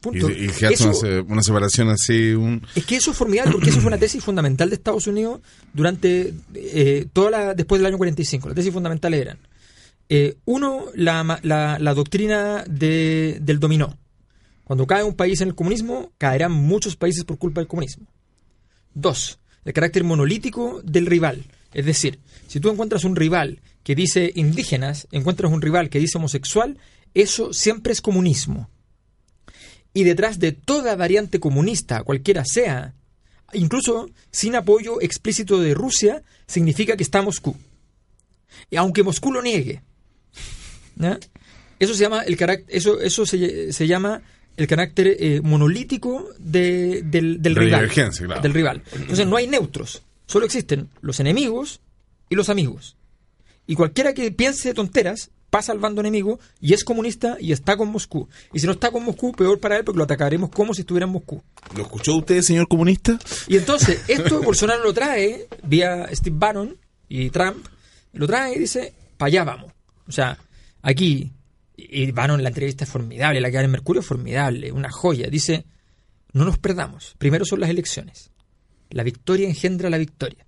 [0.00, 0.30] Punto.
[0.30, 2.66] Y, y hace una, se- una separación así, un...
[2.74, 5.40] es que eso es formidable porque eso fue una tesis fundamental de Estados Unidos
[5.74, 8.48] durante eh, toda la, después del año 45.
[8.48, 9.38] Las tesis fundamentales eran,
[10.08, 13.98] eh, uno, la, la- la doctrina de- del dominó.
[14.64, 18.06] Cuando cae un país en el comunismo, caerán muchos países por culpa del comunismo.
[18.94, 21.44] Dos, el carácter monolítico del rival.
[21.74, 26.18] Es decir, si tú encuentras un rival que dice indígenas, encuentras un rival que dice
[26.18, 26.78] homosexual,
[27.14, 28.68] eso siempre es comunismo.
[29.92, 32.94] Y detrás de toda variante comunista, cualquiera sea,
[33.52, 37.56] incluso sin apoyo explícito de Rusia, significa que está Moscú.
[38.70, 39.82] Y aunque Moscú lo niegue.
[40.96, 41.18] ¿ya?
[41.78, 42.36] Eso se llama el
[42.68, 44.22] eso, eso se, se llama
[44.56, 47.88] el carácter eh, monolítico de- del, del De rival.
[47.88, 48.40] claro.
[48.42, 48.82] Del rival.
[48.92, 50.02] Entonces no hay neutros.
[50.26, 51.80] Solo existen los enemigos
[52.28, 52.96] y los amigos.
[53.66, 57.90] Y cualquiera que piense tonteras pasa al bando enemigo y es comunista y está con
[57.90, 58.28] Moscú.
[58.52, 61.06] Y si no está con Moscú, peor para él porque lo atacaremos como si estuviera
[61.06, 61.42] en Moscú.
[61.76, 63.18] ¿Lo escuchó usted, señor comunista?
[63.48, 66.76] Y entonces, esto Bolsonaro lo trae vía Steve Bannon
[67.08, 67.66] y Trump,
[68.12, 69.72] lo trae y dice, para allá vamos.
[70.06, 70.38] O sea,
[70.82, 71.32] aquí,
[71.76, 74.90] y Bannon en la entrevista es formidable, la que da en Mercurio es formidable, una
[74.90, 75.28] joya.
[75.28, 75.66] Dice,
[76.32, 78.30] no nos perdamos, primero son las elecciones.
[78.90, 80.46] La victoria engendra la victoria.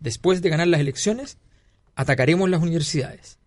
[0.00, 1.38] Después de ganar las elecciones,
[1.94, 3.38] atacaremos las universidades.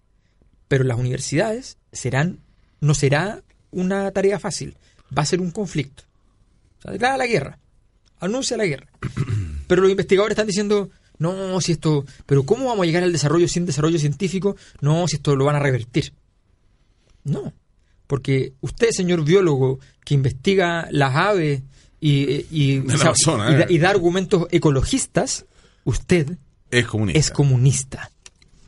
[0.67, 2.39] Pero las universidades serán,
[2.81, 4.75] no será una tarea fácil,
[5.15, 6.03] va a ser un conflicto.
[6.79, 7.59] O sea, declara la guerra,
[8.19, 8.87] anuncia la guerra.
[9.67, 13.47] Pero los investigadores están diciendo, no, si esto, pero ¿cómo vamos a llegar al desarrollo
[13.47, 14.55] sin desarrollo científico?
[14.81, 16.13] No, si esto lo van a revertir.
[17.23, 17.51] No,
[18.05, 21.63] porque usted, señor biólogo, que investiga las aves
[21.99, 23.67] y, y, De la o sea, Amazonas, y da- eh.
[23.69, 25.45] y da argumentos ecologistas,
[25.83, 26.37] usted
[26.69, 27.19] Es comunista.
[27.19, 28.11] es comunista.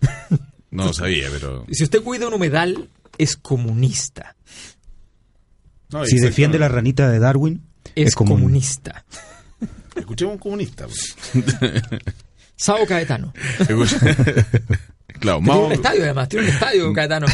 [0.78, 1.66] No lo sabía, pero...
[1.72, 4.36] Si usted cuida un humedal, es comunista.
[5.90, 7.64] No, Si defiende la ranita de Darwin,
[7.96, 9.06] Es, es comun- comunista.
[9.96, 10.86] Escuchemos a un comunista.
[10.86, 11.16] pues.
[12.56, 13.34] Sao Caetano.
[15.20, 17.26] Claro, Tiene Mao, un estadio además, tiene un estadio Caetano.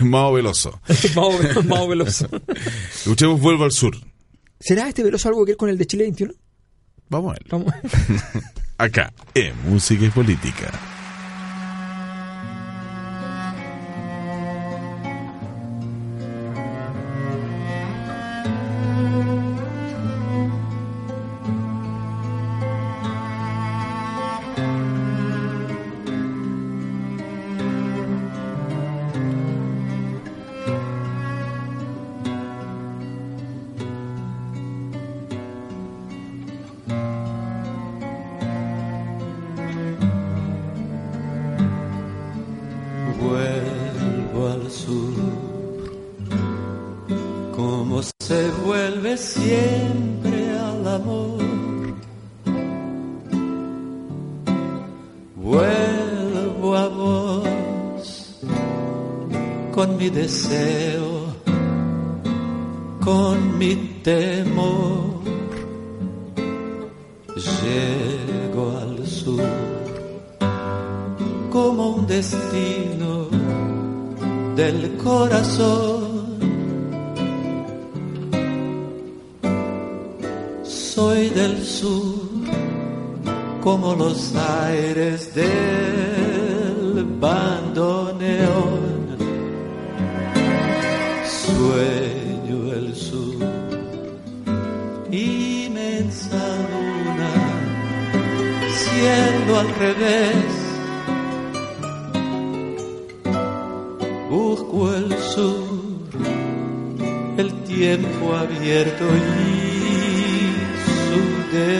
[0.00, 0.80] Mao Veloso.
[1.14, 1.30] Mao,
[1.64, 2.28] Mao Veloso.
[2.96, 3.96] Escuchemos Vuelvo al Sur.
[4.58, 6.32] ¿Será este Veloso algo que ver con el de Chile 21?
[7.08, 7.44] Vamos a ver.
[7.50, 7.72] Vamos.
[8.82, 10.91] Acá, en Música y Política.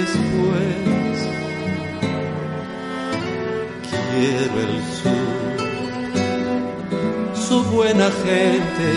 [0.02, 1.16] Después.
[3.88, 5.30] Quiero el sur,
[7.46, 8.88] su buena gente,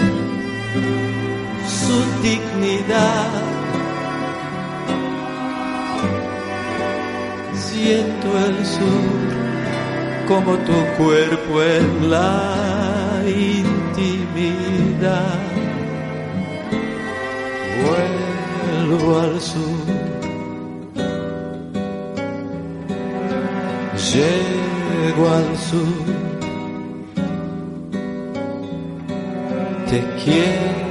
[1.80, 1.98] su
[2.28, 3.34] dignidad.
[7.54, 9.26] Siento el sur
[10.28, 14.86] como tu cuerpo en la intimidad.
[17.86, 19.75] Vuelvo al sur.
[24.16, 26.06] Llego al sur.
[29.90, 30.85] Te quiero.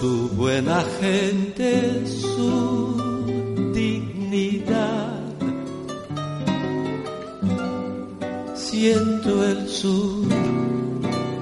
[0.00, 5.20] Su buena gente, su dignidad.
[8.54, 10.26] Siento el sur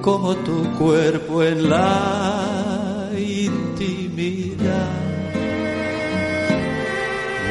[0.01, 4.91] como tu cuerpo en la intimidad.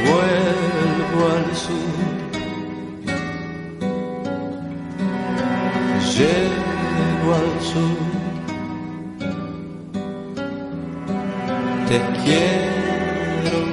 [0.05, 2.09] Vuelvo al sur.
[6.15, 7.58] Llego al
[11.89, 13.65] Te quiero.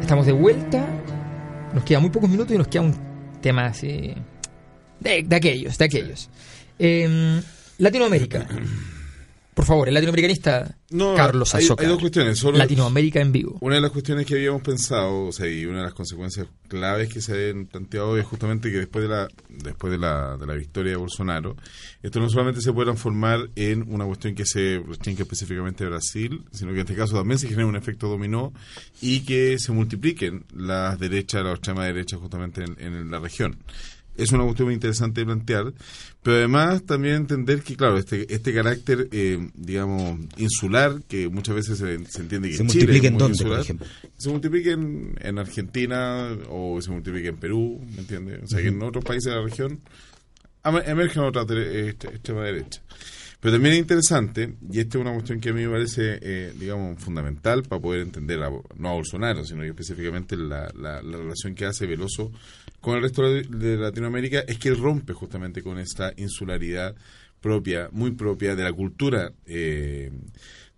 [0.00, 0.86] Estamos de vuelta.
[1.74, 2.94] Nos quedan muy pocos minutos y nos queda un
[3.40, 4.14] tema así.
[5.00, 6.30] De, de aquellos, de aquellos.
[6.78, 7.42] Em,
[7.78, 8.46] Latinoamérica.
[9.56, 12.38] Por favor, el latinoamericanista No, Carlos hay, dos cuestiones.
[12.38, 13.56] Solo- Latinoamérica en vivo.
[13.62, 17.08] Una de las cuestiones que habíamos pensado, o sea, y una de las consecuencias claves
[17.08, 20.52] que se han planteado es justamente que después de la después de la, de la
[20.52, 21.56] victoria de Bolsonaro,
[22.02, 26.44] esto no solamente se puede transformar en una cuestión que se restringe específicamente a Brasil,
[26.52, 28.52] sino que en este caso también se genera un efecto dominó
[29.00, 33.56] y que se multipliquen las derechas, la extrema derecha justamente en, en la región.
[34.16, 35.72] Es una cuestión muy interesante de plantear,
[36.22, 41.78] pero además también entender que, claro, este, este carácter, eh, digamos, insular, que muchas veces
[41.78, 43.86] se, se entiende que ¿Se Chile multiplica en dónde, por insular, ejemplo?
[44.16, 48.40] se multiplica en, en Argentina o se multiplica en Perú, ¿me entiendes?
[48.44, 49.80] O sea, que en otros países de la región
[50.64, 52.82] emergen otras dere- este- extrema derecha.
[53.38, 56.52] Pero también es interesante, y esta es una cuestión que a mí me parece, eh,
[56.58, 61.54] digamos, fundamental para poder entender, a, no a Bolsonaro, sino específicamente la, la- la relación
[61.54, 62.32] que hace Veloso
[62.86, 66.94] con el resto de, Latinoamérica, es que él rompe justamente con esta insularidad
[67.40, 70.12] propia, muy propia de la cultura eh,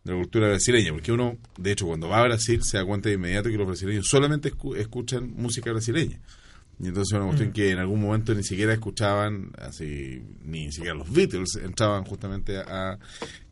[0.04, 3.11] de la cultura brasileña, porque uno, de hecho, cuando va a Brasil se da cuenta
[3.11, 6.18] de inmediato que los brasileños solamente escu- escuchan música brasileña.
[6.80, 11.12] Y entonces una cuestión que en algún momento ni siquiera escuchaban, así, ni siquiera los
[11.12, 12.98] Beatles entraban justamente a,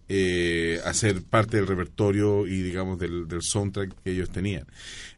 [0.08, 4.66] eh, a ser parte del repertorio y digamos del, del soundtrack que ellos tenían.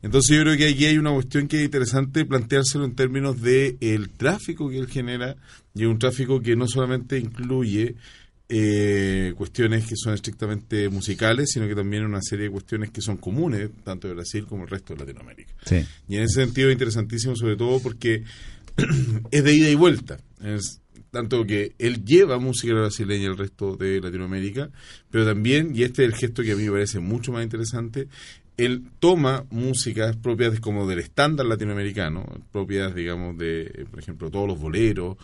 [0.02, 3.76] Entonces yo creo que aquí hay una cuestión que es interesante planteárselo en términos de
[3.80, 5.36] el tráfico que él genera
[5.74, 7.96] y un tráfico que no solamente incluye
[8.48, 13.18] eh, cuestiones que son estrictamente musicales, sino que también una serie de cuestiones que son
[13.18, 15.52] comunes, tanto de Brasil como el resto de Latinoamérica.
[15.66, 15.84] Sí.
[16.08, 18.24] Y en ese sentido es interesantísimo, sobre todo porque
[19.30, 20.18] es de ida y vuelta.
[20.42, 20.80] Es
[21.10, 24.70] tanto que él lleva música brasileña al resto de Latinoamérica,
[25.10, 28.08] pero también, y este es el gesto que a mí me parece mucho más interesante,
[28.56, 34.48] él toma músicas propias de- como del estándar latinoamericano, propias, digamos, de, por ejemplo, todos
[34.48, 35.16] los boleros,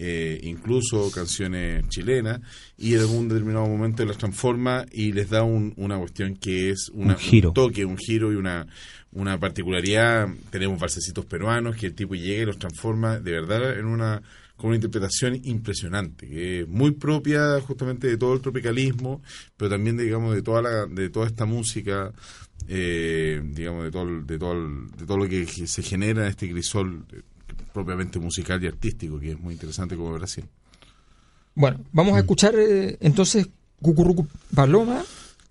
[0.00, 2.40] eh, incluso canciones chilenas,
[2.78, 6.88] y en algún determinado momento las transforma y les da un- una cuestión que es
[6.94, 7.52] una, Un giro.
[7.52, 8.66] toque, un giro y una,
[9.12, 10.28] una particularidad.
[10.50, 14.22] Tenemos balsecitos peruanos que el tipo llega y los transforma de verdad en una
[14.58, 19.22] con una interpretación impresionante, que es muy propia justamente de todo el tropicalismo,
[19.56, 22.12] pero también de, digamos de toda la, de toda esta música,
[22.68, 26.50] eh, digamos de todo de todo el- de todo lo que se genera en este
[26.50, 27.22] crisol eh,
[27.72, 30.44] propiamente musical y artístico, que es muy interesante como Brasil.
[31.54, 33.48] Bueno, vamos a escuchar eh, entonces
[33.80, 35.02] Cucurrucu Paloma.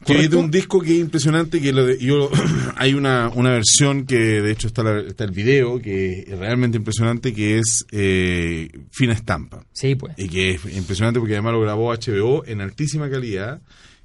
[0.06, 2.30] Que es de un disco que es impresionante, que lo de- yo
[2.76, 6.78] hay una, una versión que de hecho está, la- está el video, que es realmente
[6.78, 9.66] impresionante, que es eh, Fina Estampa.
[9.74, 10.14] Sí, pues.
[10.18, 13.60] Y que es impresionante porque además lo grabó HBO en altísima calidad.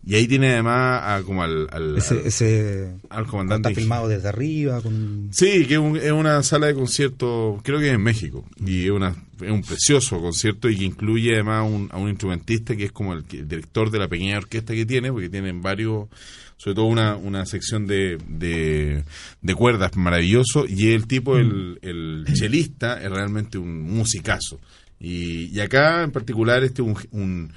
[0.05, 3.68] Y ahí tiene además a, como al, al, Ese, al- ese al comandante.
[3.68, 7.78] está filmado desde arriba con Sí, que es, un- es una sala de concierto, creo
[7.78, 11.70] que es en México, y es, una, es un precioso concierto y que incluye además
[11.70, 14.86] un- a un instrumentista que es como el, el director de la pequeña orquesta que
[14.86, 16.09] tiene, porque tienen varios,
[16.57, 19.05] sobre todo una, una sección de, de,
[19.40, 24.59] de cuerdas maravilloso, y el tipo, el, el chelista, es realmente un musicazo.
[24.98, 27.53] Y, y acá en particular este un, un,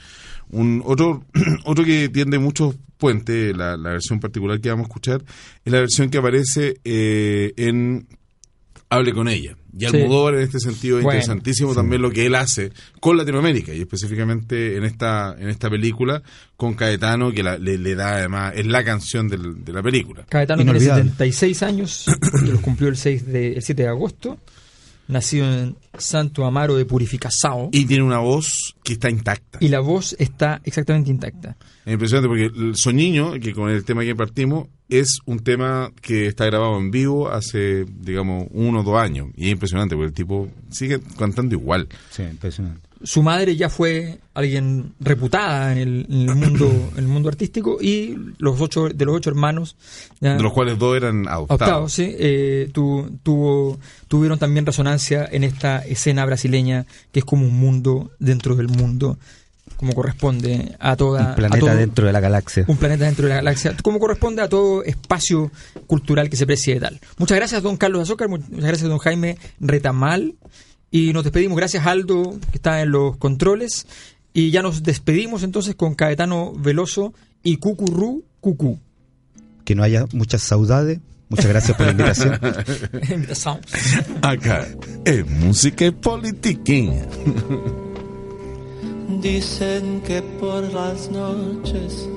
[0.52, 1.24] un otro
[1.66, 5.24] otro que tiende muchos puentes, la, la versión particular que vamos a escuchar,
[5.66, 8.08] es la versión que aparece eh, en
[8.90, 9.56] Hable con ella.
[9.78, 9.98] Y Sí.
[9.98, 12.72] Almodóvar en este sentido es Bueno, interesantísimo también lo que él hace
[13.02, 16.22] con Latinoamérica y específicamente en esta en esta película
[16.56, 20.26] con Caetano que la- le, le da además es la canción del- de la película.
[20.30, 21.04] Caetano tiene Inolvidable.
[21.04, 24.38] 76 años, porque los cumplió el, 6 de, el 7 de agosto.
[25.08, 27.70] Nacido en Santo Amaro de Purificação.
[27.72, 29.60] Y tiene una voz que está intacta.
[29.62, 31.58] Y la voz está exactamente intacta.
[31.86, 36.28] Es impresionante porque el Soñiño, que con el tema que partimos, es un tema que
[36.28, 39.30] está grabado en vivo hace, digamos, uno o dos años.
[39.36, 41.88] Y es impresionante porque el tipo sigue cantando igual.
[42.12, 42.85] Sí, impresionante.
[43.06, 47.78] Su madre ya fue alguien reputada en el, en el mundo en el mundo artístico
[47.82, 49.78] y los ocho de los ocho hermanos
[50.20, 51.62] ya- De los cuales dos eran adoptados.
[51.62, 53.80] adoptados, sí, eh, tu- tuvo,
[54.10, 59.18] tuvieron también resonancia en esta escena brasileña que es como un mundo dentro del mundo,
[59.78, 61.30] como corresponde a toda...
[61.30, 62.66] Un planeta a todo- dentro de la galaxia.
[62.68, 65.52] Un planeta dentro de la galaxia, como corresponde a todo espacio
[65.88, 67.00] cultural que se precie tal.
[67.18, 70.34] Muchas gracias, don Carlos Azócar, muchas gracias, don Jaime Retamal,
[70.96, 71.58] y nos despedimos.
[71.58, 73.86] Gracias, Aldo, que está en los controles,
[74.32, 78.80] y ya nos despedimos entonces con Caetano Veloso y Cucurú Cucú.
[79.66, 81.02] Que no haya muchas saudades.
[81.28, 82.40] Muchas gracias por la invitación.
[83.12, 83.60] Invitación.
[84.22, 84.68] Acá,
[85.04, 87.06] es música y politiquinha.
[89.22, 92.08] Dicen que por las noches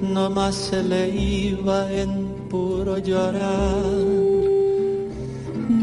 [0.00, 3.84] no más se le iba en puro llorar.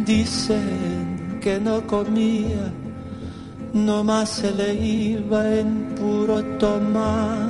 [0.05, 0.86] Dicen
[1.39, 2.73] que no comía,
[3.73, 7.49] no más se le iba en puro tomar.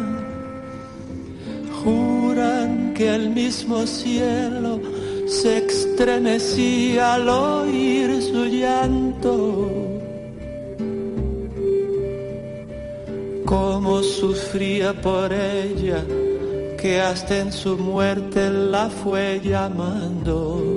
[1.83, 4.79] Juran que el mismo cielo
[5.27, 9.71] se estremecía al oír su llanto.
[13.45, 16.03] Cómo sufría por ella,
[16.77, 20.76] que hasta en su muerte la fue llamando.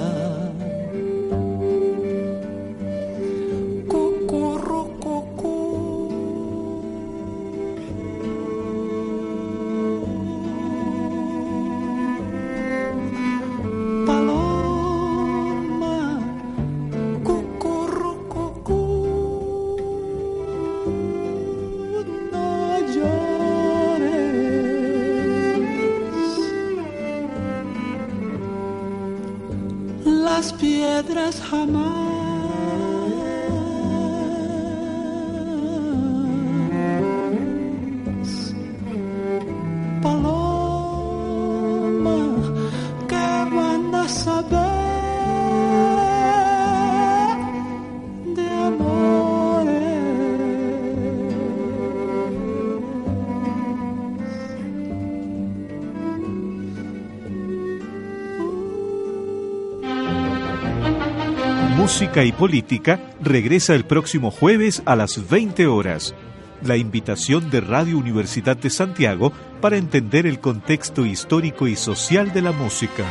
[62.01, 66.15] Música y Política regresa el próximo jueves a las 20 horas.
[66.63, 69.31] La invitación de Radio Universidad de Santiago
[69.61, 73.05] para entender el contexto histórico y social de la música.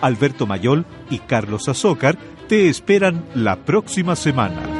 [0.00, 2.16] Alberto Mayol y Carlos Azócar
[2.48, 4.79] te esperan la próxima semana.